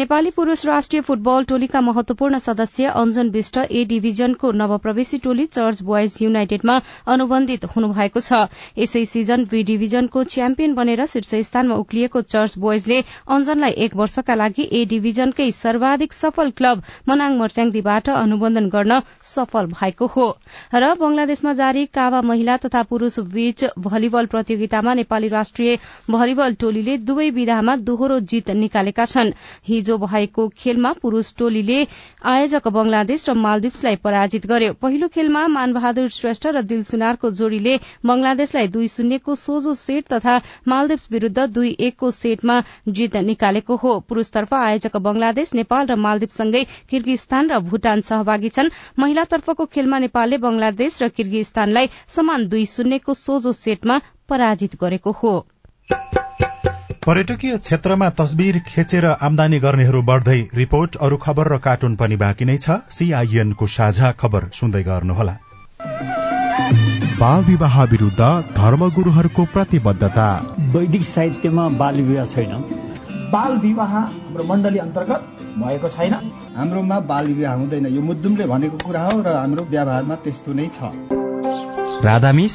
नेपाली 0.00 0.30
पुरूष 0.30 0.64
राष्ट्रिय 0.66 1.00
फुटबल 1.02 1.44
टोलीका 1.44 1.80
महत्वपूर्ण 1.80 2.38
सदस्य 2.38 2.92
अञ्जन 2.96 3.28
विष्ट 3.30 3.56
ए 3.60 3.82
डिभिजनको 3.84 4.50
नवप्रवेशी 4.52 5.18
टोली 5.18 5.44
चर्च 5.46 5.82
बोइज 5.82 6.16
युनाइटेडमा 6.22 6.76
अनुबन्धित 7.06 7.64
हुनुभएको 7.74 8.20
छ। 8.20 8.32
यसै 8.78 9.04
सिजन 9.04 9.44
बी 9.50 9.62
डिभिजनको 9.70 10.22
च्याम्पियन 10.26 10.74
बनेर 10.74 11.04
शीर्ष 11.06 11.34
स्थानमा 11.48 11.74
उक्लिएको 11.76 12.22
चर्च 12.24 12.56
बोइजले 12.58 13.00
अञ्जनलाई 13.28 13.74
एक 13.78 13.96
वर्षका 13.96 14.34
लागि 14.34 14.68
ए 14.72 14.84
डिभिजनकै 14.94 15.50
सर्वाधिक 15.52 16.12
सफल 16.12 16.50
क्लब 16.56 16.82
मनाङ 17.08 17.36
मर्च्याङदीबाट 17.36 18.08
अनुबन्धन 18.14 18.68
गर्न 18.70 19.00
सफल 19.34 19.66
भएको 19.74 20.06
हो। 20.16 20.26
र 20.74 20.94
बंगलादेशमा 20.96 21.52
जारी 21.60 21.84
कावा 21.92 22.22
महिला 22.30 22.56
तथा 22.64 22.82
पुरूष 22.88 23.18
बीच 23.36 23.66
भलिबल 23.90 24.32
प्रतियोगितामा 24.32 24.96
नेपाली 25.02 25.28
राष्ट्रिय 25.36 25.78
भलिबल 26.10 26.58
टोलीले 26.60 26.96
दुवै 27.04 27.30
विधामा 27.36 27.76
दोहोरो 27.84 28.20
जीत 28.32 28.50
निकालेका 28.64 29.04
छन्। 29.06 29.36
भएको 29.98 30.48
खेलमा 30.56 30.92
पुरूष 30.92 31.32
टोलीले 31.36 31.78
आयोजक 32.24 32.68
बंगलादेश 32.68 33.28
र 33.28 33.34
मालदिप्सलाई 33.36 33.96
पराजित 33.98 34.46
गर्यो। 34.46 34.72
पहिलो 34.76 35.08
खेलमा 35.08 35.46
मानबहादुर 35.48 36.08
श्रेष्ठ 36.10 36.46
र 36.46 36.62
दिल 36.64 36.82
सुनारको 36.84 37.30
जोड़ीले 37.32 37.76
बंगलादेशलाई 38.06 38.68
दुई 38.68 38.88
शून्यको 38.88 39.34
सोझो 39.36 39.74
सेट 39.76 40.04
तथा 40.12 40.36
मालदिप्स 40.68 41.08
विरूद्ध 41.10 41.46
दुई 41.48 41.76
एकको 41.80 42.10
सेटमा 42.12 42.62
जित 42.90 43.16
निकालेको 43.26 43.76
हो। 43.76 43.98
पुरूषतर्फ 44.08 44.54
आयोजक 44.54 44.96
बंगलादेश 44.98 45.54
नेपाल 45.54 45.86
र 45.86 45.96
मालदिप्ससँगै 45.98 46.64
किर्गिस्तान 46.90 47.50
र 47.50 47.58
भूटान 47.60 48.00
सहभागी 48.02 48.48
छन्। 48.50 48.70
महिलातर्फको 48.98 49.64
खेलमा 49.66 49.98
नेपालले 50.00 50.38
बंगलादेश 50.38 51.02
र 51.02 51.08
किर्गिस्तानलाई 51.10 51.88
समान 52.08 52.48
दुई 52.48 52.66
शून्यको 52.68 53.14
सोझो 53.16 53.52
सेटमा 53.54 54.00
पराजित 54.28 54.76
गरेको 54.80 55.10
हो। 55.12 55.34
पर्यटकीय 57.06 57.56
क्षेत्रमा 57.56 58.08
तस्विर 58.10 58.58
खेचेर 58.66 59.04
आमदानी 59.04 59.58
गर्नेहरू 59.58 60.00
बढ़दै 60.02 60.40
रिपोर्ट 60.54 60.96
अरू 60.96 61.16
खबर 61.16 61.48
र 61.52 61.56
कार्टुन 61.58 61.94
पनि 61.96 62.16
बाँकी 62.16 62.44
नै 62.44 62.56
छ। 62.56 62.76
सीआईएनको 62.90 63.66
साझा 63.66 64.10
खबर 64.12 64.44
सुन्दै 64.52 64.82
गर्नुहोला। 64.82 65.34
बाल 67.20 67.44
विवाह 67.44 67.82
विरूद्ध 67.84 68.20
धर्मगुरूहरूको 68.56 69.44
प्रतिबद्धता। 69.44 70.26
वैदिक 70.74 71.02
साहित्यमा 71.02 71.68
बाल 71.80 72.00
विवाह 72.00 72.26
छैन। 72.26 72.52
बाल 73.32 73.56
विवाह 73.56 73.96
हाम्रो 73.96 74.44
मण्डली 74.44 74.78
अन्तर्गत 74.78 75.20
भएको 75.56 75.88
छैन। 75.88 76.14
हाम्रोमा 76.56 77.00
बाल 77.00 77.26
विवाह 77.26 77.54
हुँदैन। 77.54 77.86
यो 77.86 78.02
मुद्दुमले 78.02 78.46
भनेको 78.46 78.76
कुरा 78.86 79.04
हो 79.04 79.22
र 79.22 79.36
हाम्रो 79.36 79.64
व्यवहारमा 79.70 80.14
त्यस्तो 80.26 80.52
नै 80.52 80.68
छ। 80.76 80.92
राधामिस 82.04 82.54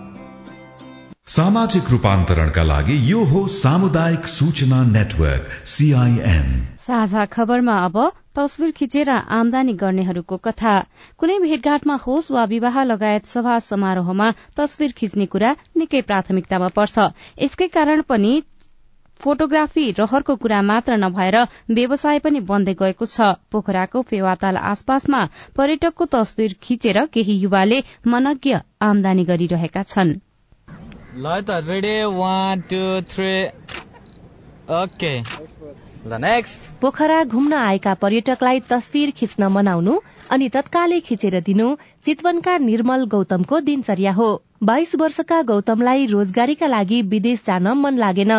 सामाजिक 1.31 1.89
रूपान्तरणका 1.89 2.63
लागि 2.63 2.95
यो 3.09 3.19
हो 3.23 3.41
सामुदायिक 3.47 4.25
सूचना 4.27 4.79
नेटवर्क 4.85 5.51
सीआईएन 5.73 6.47
साझा 6.85 7.25
खबरमा 7.25 7.75
अब 7.83 7.99
तस्विर 8.35 8.71
खिचेर 8.71 9.09
आमदानी 9.09 9.73
गर्नेहरूको 9.73 10.37
कथा। 10.47 10.73
कुनै 11.19 11.37
भेटघाटमा 11.39 11.95
होस् 12.05 12.31
वा 12.35 12.43
विवाह 12.53 12.83
लगायत 12.83 13.25
सभा 13.25 13.53
समारोहमा 13.67 14.27
तस्विर 14.57 14.91
खिच्ने 14.97 15.25
कुरा 15.25 15.51
निकै 15.77 16.01
प्राथमिकतामा 16.09 16.67
पर्छ। 16.77 17.05
यसकै 17.43 17.67
कारण 17.75 18.01
पनि 18.09 18.31
फोटोग्राफी 19.19 19.85
रहरको 19.99 20.35
कुरा 20.35 20.61
मात्र 20.71 20.97
नभएर 21.05 21.37
व्यवसाय 21.77 22.19
पनि 22.25 22.41
बन्दै 22.49 22.73
गएको 22.81 23.05
छ। 23.05 23.29
पोखराको 23.51 24.01
फेवाताल 24.09 24.59
आसपासमा 24.71 25.21
पर्यटकको 25.55 26.09
तस्विर 26.17 26.57
खिचेर 26.61 27.01
केही 27.15 27.37
युवाले 27.45 27.79
मनज्ञ 28.15 28.59
आमदानी 28.89 29.25
गरिरहेका 29.31 29.85
छन्। 29.93 30.13
ल 31.13 31.39
त 31.47 31.51
ready 31.67 31.95
one 32.17 32.61
two 32.71 32.83
three 33.11 33.33
okay 34.75 35.13
Pokhara 36.81 37.23
घुम्न 37.23 37.53
आएका 37.53 37.93
पर्यटकलाई 38.03 38.59
तस्विर 38.69 39.11
खिच्न 39.17 39.47
मनाउनु 39.55 39.97
अनि 40.31 40.47
तत्कालै 40.49 40.99
खिचेर 41.07 41.39
दिनु 41.47 41.67
चितवनका 42.05 42.57
निर्मल 42.57 43.03
गौतमको 43.11 43.59
दिनचर्या 43.67 44.13
हो। 44.13 44.29
बाइस 44.63 44.95
वर्षका 45.01 45.41
गौतमलाई 45.51 46.05
रोजगारीका 46.13 46.67
लागि 46.67 47.01
विदेश 47.11 47.43
जान 47.47 47.67
मन 47.77 47.97
लागेन। 47.97 48.31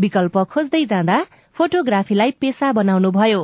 विकल्प 0.00 0.38
खोज्दै 0.52 0.84
जाँदा 0.92 1.18
फोटोग्राफीलाई 1.58 2.30
पेसा 2.40 2.72
बनाउनु 2.72 3.10
भयो। 3.10 3.40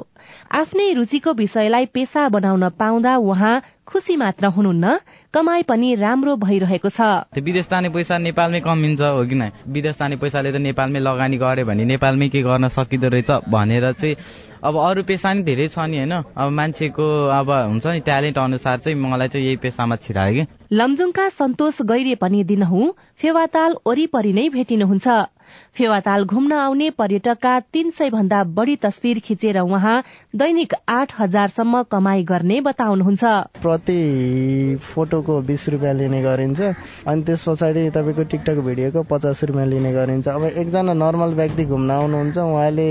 आफ्नै 0.61 0.93
रुचिको 0.99 1.33
विषयलाई 1.41 1.87
पेसा 1.95 2.29
बनाउन 2.35 2.69
पाउँदा 2.81 3.17
उहाँ 3.31 3.61
खुसी 3.87 4.17
मात्र 4.17 4.47
हुनुहुन्न 4.57 4.99
कमाई 5.35 5.63
पनि 5.67 5.95
राम्रो 5.99 6.37
भइरहेको 6.39 6.89
छ। 6.89 7.27
विदेश 7.43 7.67
जाने 7.67 7.89
पैसा 7.91 8.19
नेपालमै 8.23 8.61
कमिन्छ 8.63 9.01
हो 9.03 9.25
कि 9.27 9.37
विदेश 9.67 9.99
जाने 9.99 10.17
पैसाले 10.23 10.53
त 10.55 10.63
नेपालमै 10.63 11.01
लगानी 11.03 11.37
गर्यो 11.43 11.67
भने 11.67 11.85
नेपालमै 11.91 12.29
के 12.31 12.43
गर्न 12.47 12.69
सकिँदो 12.71 13.09
रहेछ 13.11 13.31
भनेर 13.51 13.93
चाहिँ 13.99 14.15
अब 14.63 14.75
अरू 14.79 15.03
पेसा 15.03 15.33
नि 15.35 15.43
धेरै 15.43 15.67
छ 15.69 15.91
नि 15.91 15.99
होइन? 15.99 16.15
अब 16.39 16.49
मान्छेको 16.55 17.07
अब 17.35 17.51
हुन्छ 17.51 17.87
नि 17.87 18.01
ट्यालेन्ट 18.01 18.39
अनुसार 18.39 18.79
चाहिँ 18.79 18.97
मलाई 18.97 19.29
चाहिँ 19.29 19.47
यही 19.47 19.57
पेसामा 19.59 19.97
छिरायो 19.99 20.35
कि। 20.35 20.47
लमजुङका 20.73 21.29
सन्तोष 21.35 21.83
गैरे 21.83 22.15
पनि 22.15 22.45
दिनहु 22.47 22.81
फेवाताल 23.19 23.77
वरिपरि 23.87 24.33
नै 24.33 24.49
भेटिनुहुन्छ। 24.55 25.07
फेवाताल 25.77 26.25
घुम्न 26.25 26.53
आउने 26.53 26.89
पर्यटकका 26.91 27.59
तीन 27.73 27.91
सय 27.91 28.11
भन्दा 28.11 28.43
बढ़ी 28.55 28.77
तस्विर 28.77 29.19
खिचेर 29.19 29.59
उहाँ 29.59 30.03
दैनिक 30.37 30.75
आठ 30.89 31.13
हजारसम्म 31.21 31.83
कमाई 31.91 32.23
गर्ने 32.25 32.61
बताउनुहुन्छ। 32.61 33.25
प्रति 33.59 33.99
फोटोको 34.95 35.41
बिस 35.43 35.69
रुपियाँ 35.69 35.95
लिने 35.95 36.23
गरिन्छ। 36.23 36.61
अनि 36.61 37.23
त्यस 37.23 37.45
पछाडि 37.49 37.91
तपाईँको 37.91 38.23
टिकटक 38.23 38.59
भिडियोको 38.65 39.03
पचास 39.03 39.45
रुपियाँ 39.45 39.67
लिने 39.67 39.93
गरिन्छ। 39.93 40.29
अब 40.29 40.45
एकजना 40.45 40.93
नर्मल 40.95 41.35
व्यक्ति 41.35 41.65
घुम्न 41.65 41.91
आउनुहुन्छ। 41.91 42.39
उहाँले 42.39 42.89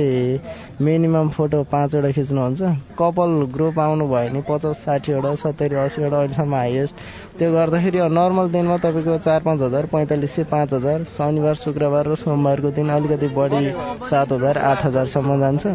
मिनिमम 0.82 1.30
फोटो 1.30 1.62
पाँचवटा 1.72 2.12
खिच्नुहुन्छ। 2.12 2.62
कपाल 2.98 3.32
ग्रुप 3.54 3.80
आउनु 3.80 4.06
भयो 4.08 4.30
भने 4.30 4.42
पचास 4.50 4.78
साठीवटा 4.86 5.34
सत्तरी 5.36 5.76
असीवटा 5.76 6.18
अहिलेसम्म 6.18 6.56
हाइएस्ट। 6.56 6.96
त्यो 7.38 7.52
गर्दाखेरि 7.54 8.00
नर्मल 8.10 8.48
दिनमा 8.50 8.78
तपाईँको 8.82 9.18
चार 9.22 9.40
पाँच 9.46 9.62
हजार 9.62 9.86
पैँतालिस 9.94 10.34
सय 10.36 10.44
पाँच 10.50 10.74
हजार 10.74 11.04
शनिबार 11.14 11.56
शुक्रबार 11.62 12.08
र 12.10 12.16
सोमबारको 12.16 12.70
दिन 12.74 12.90
अलिकति 12.90 13.28
बढी 13.38 13.62
सात 14.10 14.32
हजार 14.32 14.58
आठ 14.58 14.86
हजारसम्म 14.86 15.40
जान्छ। 15.40 15.66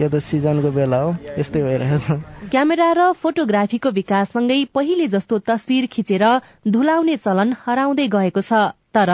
यो 0.00 0.08
त 0.08 0.20
सिजनको 0.20 0.70
बेला 0.76 1.00
हो 1.00 1.16
यस्तै 1.38 1.62
भइरहेछ। 1.62 2.06
क्यामेरा 2.52 2.92
र 2.92 3.12
फोटोग्राफीको 3.16 3.90
विकाससँगै 3.90 4.60
पहिले 4.74 5.08
जस्तो 5.08 5.38
तस्विर 5.48 5.86
खिचेर 5.88 6.24
धुलाउने 6.68 7.16
चलन 7.16 7.56
हराउँदै 7.64 8.06
गएको 8.12 8.40
छ। 8.40 8.76
तर 8.92 9.10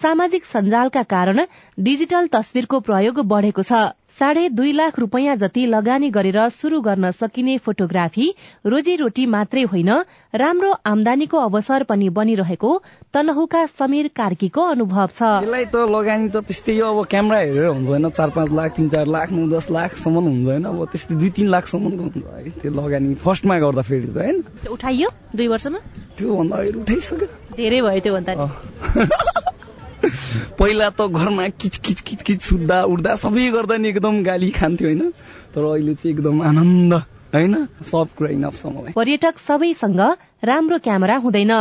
सामाजिक 0.00 0.44
सञ्जालका 0.44 1.02
कारण 1.04 1.38
डिजिटल 1.78 2.26
तस्विरको 2.26 2.78
प्रयोग 2.80 3.18
बढ़ेको 3.24 3.62
छ। 3.62 3.80
साढे 4.18 4.48
दुई 4.50 4.70
लाख 4.72 4.98
रूपियाँ 4.98 5.34
जति 5.36 5.66
लगानी 5.66 6.08
गरेर 6.10 6.38
शुरू 6.50 6.80
गर्न 6.80 7.10
सकिने 7.10 7.56
फोटोग्राफी 7.58 8.26
रोजीरोटी 8.66 9.26
मात्रै 9.26 9.62
होइन 9.64 9.90
राम्रो 10.34 10.72
आमदानीको 10.86 11.38
अवसर 11.40 11.82
पनि 11.84 12.08
बनिरहेको 12.10 12.70
तनहुका 13.14 13.64
समीर 13.68 14.08
कार्कीको 14.10 14.62
अनुभव 14.68 15.06
छ। 15.08 15.22
यसलाई 15.22 15.64
त 15.66 15.84
लगानी 15.86 16.28
त 16.28 16.42
त्यस्तै 16.42 16.78
अब 16.82 16.98
क्यामेरा 17.06 17.38
हेरेर 17.40 17.70
हुन्छ 17.70 17.88
होइन 17.88 18.10
चार 18.10 18.30
पाँच 18.34 18.50
लाख 18.52 18.74
तिन 18.74 18.88
चार 18.88 19.06
लाख 19.08 19.30
नौ 19.32 19.46
दस 19.54 19.70
लाखसम्म 19.70 20.24
हुन्छ 20.26 20.48
होइन 20.48 20.64
अब 20.64 20.84
त्यस्तै 20.90 21.14
दुई 21.14 21.30
तिन 21.38 21.48
लाखसम्म 21.48 21.94
हुन्छ 21.94 22.16
है 22.26 22.50
त्यो 22.58 22.74
लगानी 22.74 23.14
फर्स्टमा 23.22 23.58
गर्दाखेरि 23.58 24.06
त 24.08 24.18
होइन। 24.18 24.42
उठाइयो 24.66 25.08
दुई 25.36 25.46
वर्षमा? 25.46 25.78
त्योभन्दा 26.18 26.56
अगाडि 26.56 26.78
उठाइसक्यो। 26.82 27.28
धेरै 27.54 27.80
भयो 27.86 28.00
त्योभन्दा 28.02 28.32
पहिला 30.58 30.88
त 30.88 31.02
घरमा 31.02 31.48
किच 31.48 31.78
किच 31.78 32.00
किच 32.00 32.22
किच 32.22 32.42
सुत्दा 32.42 32.84
उठ्दा 32.84 33.16
सबै 33.16 33.50
गर्दा 33.50 33.76
नि 33.76 33.88
एकदम 33.88 34.22
गाली 34.22 34.50
खान्थ्यो 34.50 34.88
होइन? 34.88 35.10
तर 35.54 35.64
अहिले 35.64 35.94
चाहिँ 35.94 36.16
एकदम 36.16 36.42
आनन्द 36.42 36.94
होइन? 37.34 37.68
सब 37.82 38.08
कुरा 38.16 38.92
पर्यटक 38.92 39.38
सबैसँग 39.38 40.00
राम्रो 40.44 40.78
क्यामेरा 40.78 41.16
हुँदैन। 41.16 41.52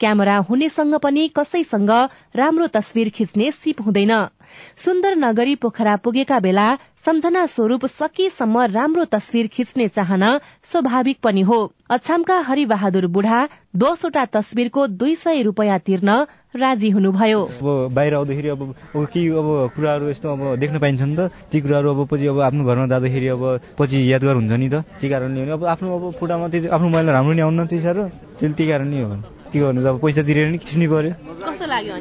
क्यामेरा 0.00 0.36
हुनेसँग 0.36 0.94
पनि 0.94 1.28
कसैसँग 1.28 1.90
राम्रो 2.36 2.66
तस्विर 2.66 3.08
खिच्ने 3.08 3.50
सिप 3.50 3.82
हुँदैन। 3.82 4.28
सुन्दर 4.76 5.16
नगरी 5.16 5.54
पोखरा 5.56 5.96
पुगेका 5.96 6.38
बेला 6.40 6.68
सम्झना 7.04 7.46
स्वरूप 7.46 7.84
सकेसम्म 7.86 8.62
राम्रो 8.72 9.04
तस्विर 9.04 9.46
खिच्ने 9.46 9.88
चाहना 9.88 10.30
स्वाभाविक 10.62 11.18
पनि 11.22 11.42
हो। 11.42 11.58
अछामका 11.90 12.38
हरिबहादुर 12.48 13.06
बुढा 13.06 13.38
दसवटा 13.76 14.24
तस्विरको 14.34 14.86
दुई 14.86 15.14
सय 15.14 15.42
रूपियाँ 15.42 15.78
तिर्न 15.78 16.10
राजी 16.56 16.90
हुनुभयो। 16.90 17.40
अब 17.44 17.94
बाहिर 17.94 18.14
आउँदाखेरि 18.14 18.48
अब 18.48 18.74
के 18.96 19.20
अब 19.28 19.48
कुराहरू 19.76 20.08
यस्तो 20.10 20.28
अब 20.32 20.56
देख्न 20.58 20.78
पाइन्छ 20.80 21.02
नि 21.02 21.16
त। 21.16 21.30
ती 21.52 21.60
कुराहरू 21.60 21.94
अब 21.94 22.00
पछि 22.10 22.26
अब 22.26 22.40
आफ्नो 22.40 22.64
घरमा 22.64 22.86
जाँदाखेरि 22.86 23.28
अब 23.28 23.42
पछि 23.78 23.96
यादगार 24.12 24.34
हुन्छ 24.34 24.52
नि 24.52 24.68
त। 24.68 24.74
त्यही 24.98 25.08
कारणले 25.12 25.50
अब 25.52 25.64
आफ्नो 25.64 25.86
अब 25.98 26.04
फुटामा 26.18 26.46
आफ्नो 26.48 26.88
मैला 26.88 27.12
राम्रो 27.12 27.32
नि 27.32 27.42
आउन 27.46 27.66
त्यही 27.66 27.82
साह्रो। 27.82 28.04
त्यही 28.40 28.68
कारण 28.68 28.88
नै 28.88 29.02
हो। 29.02 29.35
के 29.52 29.58
गर्नु? 29.60 29.80
अब 29.86 30.00
पैसा 30.02 30.22
तिरेर 30.22 30.48
नि 30.50 30.58
खिच्नु 30.58 30.86
पर्यो। 30.90 31.12
कस्तो 31.46 31.66
लाग्यो 31.66 31.94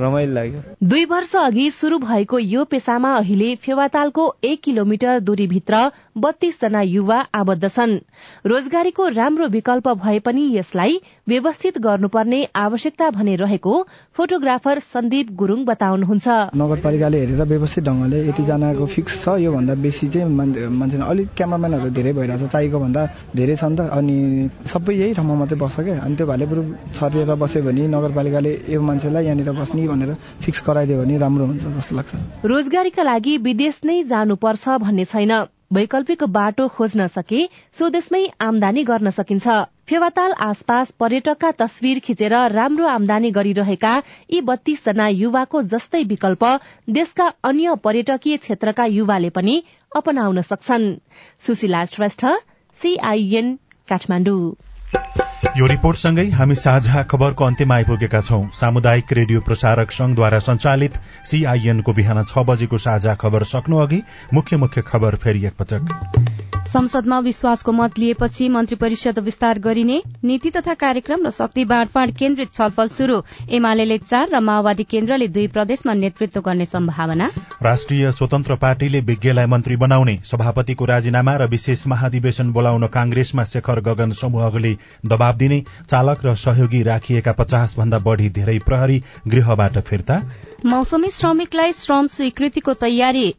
रमाइलो 0.00 0.32
लाग्यो। 0.32 0.60
दुई 0.82 1.04
वर्ष 1.04 1.34
अघि 1.36 1.70
शुरू 1.70 1.98
भएको 1.98 2.38
यो 2.38 2.64
पेसामा 2.64 3.10
अहिले 3.16 3.54
फेवातालको 3.60 4.24
एक 4.44 4.60
किलोमिटर 4.62 5.20
दूरीभित्र 5.20 5.74
बत्तीस 6.16 6.60
जना 6.60 6.80
युवा 6.80 7.18
आबद्ध 7.34 7.68
छन्। 7.68 7.92
रोजगारीको 8.46 9.08
राम्रो 9.20 9.46
विकल्प 9.48 9.88
भए 10.02 10.18
पनि 10.26 10.42
यसलाई 10.56 11.00
व्यवस्थित 11.28 11.78
गर्नुपर्ने 11.78 12.40
आवश्यकता 12.56 13.10
भने 13.10 13.34
रहेको 13.36 13.74
फोटोग्राफर 14.16 14.78
सन्दीप 14.78 15.32
गुरूङ 15.36 15.64
बताउनुहुन्छ। 15.64 16.26
नगरपालिकाले 16.56 17.18
हेरेर 17.20 17.42
व्यवस्थित 17.44 17.84
ढंगले 17.84 18.18
यतिजनाको 18.28 18.86
फिक्स 18.86 19.22
छ 19.24 19.36
यो 19.44 19.52
भन्दा 19.52 19.74
बेसी 19.84 20.08
चाहिँ 20.08 20.30
मान्छे 20.72 20.96
अलिक 21.04 21.28
क्यामराम्यानहरू 21.36 21.90
धेरै 21.92 22.12
भइरहेछ 22.12 22.50
चाहिएको 22.52 22.78
भन्दा 22.80 23.02
धेरै 23.36 23.56
छ 23.56 23.64
नि 23.64 23.76
त। 23.76 23.80
अनि 23.92 24.16
सबै 24.72 24.94
यही 24.96 25.12
ठाउँमा 25.14 25.34
मात्रै 25.44 25.58
बस्छ 25.60 25.76
क्या 25.80 26.00
अनि 26.00 26.14
त्यो 26.16 26.26
भाले 26.26 26.46
बरु 26.46 26.62
छरिएर 26.94 27.34
बस्यो 27.34 27.62
भने 27.62 27.86
नगरपालिकाले 27.88 28.52
यो 28.68 28.80
मान्छेलाई 28.80 29.24
यहाँनिर 29.24 29.50
बस्ने 29.52 29.86
भनेर 29.88 30.14
फिक्स 30.44 30.62
गराइदियो 30.66 31.02
भने 31.02 31.18
राम्रो 31.18 31.46
हुन्छ 31.46 31.64
जस्तो 31.76 31.96
लाग्छ। 31.96 32.46
रोजगारीका 32.46 33.02
लागि 33.02 33.36
विदेश 33.42 33.80
नै 33.84 34.02
जानुपर्छ 34.04 34.64
भन्ने 34.84 35.04
छैन। 35.04 35.32
वैकल्पिक 35.72 36.22
बाटो 36.30 36.66
खोज्न 36.68 37.06
सके 37.10 37.40
स्वदेशमै 37.74 38.22
आमदानी 38.40 38.82
गर्न 38.84 39.10
सकिन्छ। 39.10 39.46
फेवाताल 39.90 40.32
आसपास 40.40 40.90
पर्यटकका 41.00 41.50
तस्विर 41.58 41.98
खिचेर 42.06 42.34
राम्रो 42.52 42.86
आमदानी 42.88 43.30
गरिरहेका 43.30 43.94
यी 44.30 44.40
बत्तीस 44.46 44.84
जना 44.84 45.08
युवाको 45.08 45.62
जस्तै 45.72 46.02
विकल्प 46.04 46.44
देशका 46.90 47.26
अन्य 47.44 47.74
पर्यटकीय 47.84 48.36
क्षेत्रका 48.36 48.84
युवाले 48.92 49.30
पनि 49.30 49.62
अपनाउन 49.92 50.40
सक्छन्। 50.42 50.86
सुशीला 51.46 51.84
श्रेष्ठ 51.84 52.24
सीआईएन 52.80 53.54
काठमाडौँ। 53.88 54.40
यो 55.36 55.66
रिपोर्टसँगै 55.68 56.22
हामी 56.32 56.54
साझा 56.56 57.02
खबरको 57.12 57.44
अन्त्यमा 57.44 57.74
आइपुगेका 57.74 58.20
छौं। 58.20 58.48
सामुदायिक 58.56 59.12
रेडियो 59.12 59.40
प्रसारक 59.44 59.90
संघद्वारा 59.92 60.38
संचालित 60.40 60.96
सीआईएनको 61.30 61.92
बिहान 61.92 62.22
छ 62.24 62.44
बजेको 62.48 62.78
साझा 62.80 63.14
खबर 63.20 63.44
सक्नु 63.52 63.78
अघि 63.78 64.00
मुख्य 64.32 64.56
मुख्य 64.56 64.82
खबर 64.88 65.16
फेरि 65.20 65.44
एकपटक। 65.46 66.24
संसदमा 66.66 67.18
विश्वासको 67.20 67.72
मत 67.72 67.98
लिएपछि 67.98 68.48
मन्त्री 68.48 68.76
परिषद 68.76 69.18
विस्तार 69.18 69.58
गरिने 69.58 70.00
नीति 70.24 70.50
तथा 70.50 70.74
कार्यक्रम 70.74 71.26
र 71.26 71.30
शक्ति 71.30 71.64
बाँडफाँड 71.64 72.14
केन्द्रित 72.16 72.48
छलफल 72.54 72.88
शुरू 72.90 73.20
एमाले 73.50 73.98
चार 73.98 74.28
र 74.34 74.40
माओवादी 74.40 74.84
केन्द्रले 74.84 75.28
दुई 75.28 75.46
प्रदेशमा 75.48 75.94
नेतृत्व 75.94 76.40
गर्ने 76.40 76.64
सम्भावना। 76.66 77.30
राष्ट्रिय 77.62 78.10
स्वतन्त्र 78.12 78.54
पार्टीले 78.56 79.00
विज्ञलाई 79.00 79.46
मन्त्री 79.46 79.76
बनाउने 79.76 80.18
सभापतिको 80.24 80.84
राजीनामा 80.84 81.36
र 81.36 81.46
विशेष 81.48 81.86
महाधिवेशन 81.86 82.50
बोलाउन 82.52 82.86
कांग्रेसमा 82.88 83.44
शेखर 83.46 83.80
गगन 83.86 84.10
समूहले 84.18 84.76
दबाव 85.06 85.25
दिने 85.32 85.62
चालक 85.90 86.26
र 86.26 86.34
सहयोगी 86.34 86.82
राखिएका 86.82 87.32
पचास 87.32 87.78
भन्दा 87.78 87.98
बढ़ी 87.98 88.28
धेरै 88.30 88.58
प्रहरी 88.58 89.02
गृहबाट 89.28 89.78
फिर्ता। 89.78 90.22
मौसमी 90.66 91.10
श्रमिकलाई 91.10 91.72
श्रम 91.72 92.06
स्वीकृतिको 92.06 92.74
तयारी। 92.74 93.34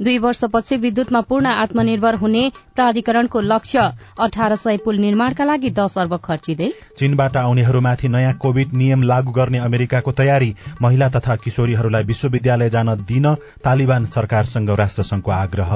दुई 0.00 0.18
वर्षपछि 0.18 0.76
विद्युतमा 0.76 1.20
पूर्ण 1.20 1.46
आत्मनिर्भर 1.46 2.14
हुने 2.14 2.52
प्राधिकरणको 2.74 3.40
लक्ष्य 3.40 3.80
अठार 4.20 4.56
सय 4.56 4.76
पुल 4.76 4.98
निर्माणका 4.98 5.44
लागि 5.44 5.70
दश 5.70 5.94
अर्ब 5.98 6.16
खर्चिँदै। 6.16 6.72
चीनबाट 6.98 7.36
आउनेहरूमाथि 7.36 8.08
नयाँ 8.08 8.34
कोविड 8.34 8.74
नियम 8.74 9.02
लागू 9.02 9.32
गर्ने 9.32 9.58
अमेरिकाको 9.58 10.12
तयारी 10.12 10.54
महिला 10.82 11.08
तथा 11.08 11.36
किशोरीहरूलाई 11.36 12.04
विश्वविद्यालय 12.04 12.70
जान 12.70 12.94
दिन 13.08 13.34
तालिबान 13.64 14.04
सरकारसँग 14.04 14.70
राष्ट्रसंघको 14.70 15.30
आग्रह। 15.30 15.72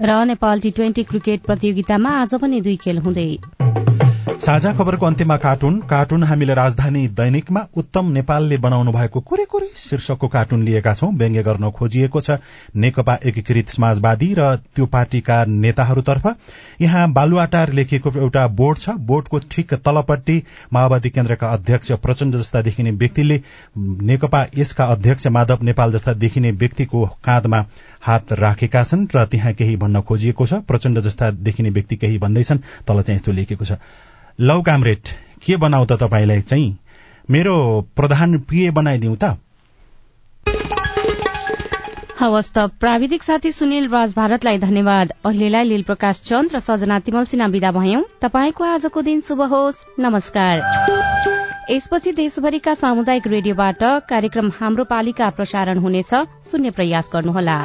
र 0.00 0.24
नेपाल 0.24 0.60
टी 0.60 0.70
ट्वेन्टी 0.70 1.02
क्रिकेट 1.04 1.40
प्रतियोगितामा 1.40 2.10
आज 2.10 2.34
पनि 2.34 2.60
दुई 2.60 2.76
खेल 2.76 2.98
हुँदै। 2.98 4.11
साझा 4.40 4.72
खबरको 4.72 5.06
अन्त्यमा 5.06 5.36
कार्टुन। 5.36 5.78
कार्टुन 5.90 6.22
हामीले 6.24 6.54
राजधानी 6.54 7.06
दैनिकमा 7.10 7.60
उत्तम 7.76 8.10
नेपालले 8.12 8.56
बनाउनु 8.58 8.92
भएको 8.92 9.20
कुरे 9.20 9.44
कुरे 9.44 9.68
शीर्षकको 9.76 10.28
कार्टुन 10.28 10.62
लिएका 10.62 10.94
छौं। 10.94 11.12
व्यङ्ग्य 11.12 11.42
गर्न 11.42 11.70
खोजिएको 11.70 12.20
छ 12.20 12.38
नेकपा 12.76 13.18
एकीकृत 13.22 13.68
समाजवादी 13.68 14.32
र 14.38 14.56
त्यो 14.56 14.86
पार्टीका 14.86 15.44
नेताहरूतर्फ। 15.46 16.26
यहाँ 16.80 17.12
बालुवाटार 17.12 17.72
लेखिएको 17.72 18.10
एउटा 18.18 18.46
बोर्ड 18.50 18.78
छ। 18.78 18.90
बोर्डको 19.02 19.38
ठिक 19.50 19.74
तलपट्टि 19.74 20.42
माओवादी 20.72 21.10
केन्द्रका 21.10 21.48
अध्यक्ष 21.48 21.92
प्रचण्ड 22.02 22.36
जस्ता 22.36 22.62
देखिने 22.62 22.90
व्यक्तिले 22.92 23.40
नेकपा 23.78 24.46
यसका 24.56 24.84
अध्यक्ष 24.86 25.26
माधव 25.28 25.62
नेपाल 25.62 25.92
जस्ता 25.92 26.12
देखिने 26.14 26.50
व्यक्तिको 26.52 27.06
काँधमा 27.24 27.64
हात 28.02 28.32
राखेका 28.34 28.82
छन् 28.84 29.06
र 29.16 29.24
त्यहाँ 29.26 29.52
केही 29.52 29.76
भन्न 29.76 30.00
खोजिएको 30.02 30.46
छ। 30.46 30.62
प्रचण्ड 30.66 31.00
जस्ता 31.00 31.30
देखिने 31.30 31.70
व्यक्ति 31.70 31.96
केही 31.96 32.18
भन्दैछन्। 32.18 32.58
तल 32.88 33.02
चाहिँ 33.02 33.16
यस्तो 33.16 33.32
लेखेको 33.32 33.64
छ। 33.64 33.78
लौ 34.42 34.62
कामरेड 34.62 34.98
के 35.46 35.56
बनाउ 35.56 35.84
त 35.84 35.92
तपाईँलाई 35.92 36.40
चाहिँ? 36.40 36.78
मेरो 37.30 37.54
प्रधान 37.96 38.38
पिए 38.38 38.70
बनाइदिउ 38.70 39.14
त। 39.14 39.38
हवस् 42.20 42.50
त 42.50 42.58
प्राविधिक 42.58 43.22
साथी 43.22 43.52
सुनिल 43.52 43.88
राज 43.88 44.14
भारतलाई 44.14 44.58
धन्यवाद। 44.58 45.12
अहिलेलाई 45.24 45.64
लील 45.64 45.82
प्रकाश 45.82 46.20
चन्द 46.20 46.54
र 46.54 46.58
सजना 46.58 46.98
तिमल 46.98 47.24
सिन्हा 47.24 47.46
विदा 47.46 47.70
भयौं। 47.70 48.02
तपाईँको 48.22 48.64
आजको 48.64 49.02
दिन 49.02 49.20
शुभ 49.20 49.42
होस्। 49.42 49.86
नमस्कार। 49.98 50.54
यसपछि 51.70 52.12
देशभरिका 52.12 52.74
सामुदायिक 52.74 53.26
रेडियोबाट 53.26 53.82
कार्यक्रम 54.10 54.50
हाम्रो 54.60 54.84
पालिका 54.84 55.30
प्रसारण 55.30 55.78
हुनेछ। 55.78 56.14
सुन्ने 56.50 56.70
प्रयास 56.70 57.10
गर्नुहोला। 57.12 57.58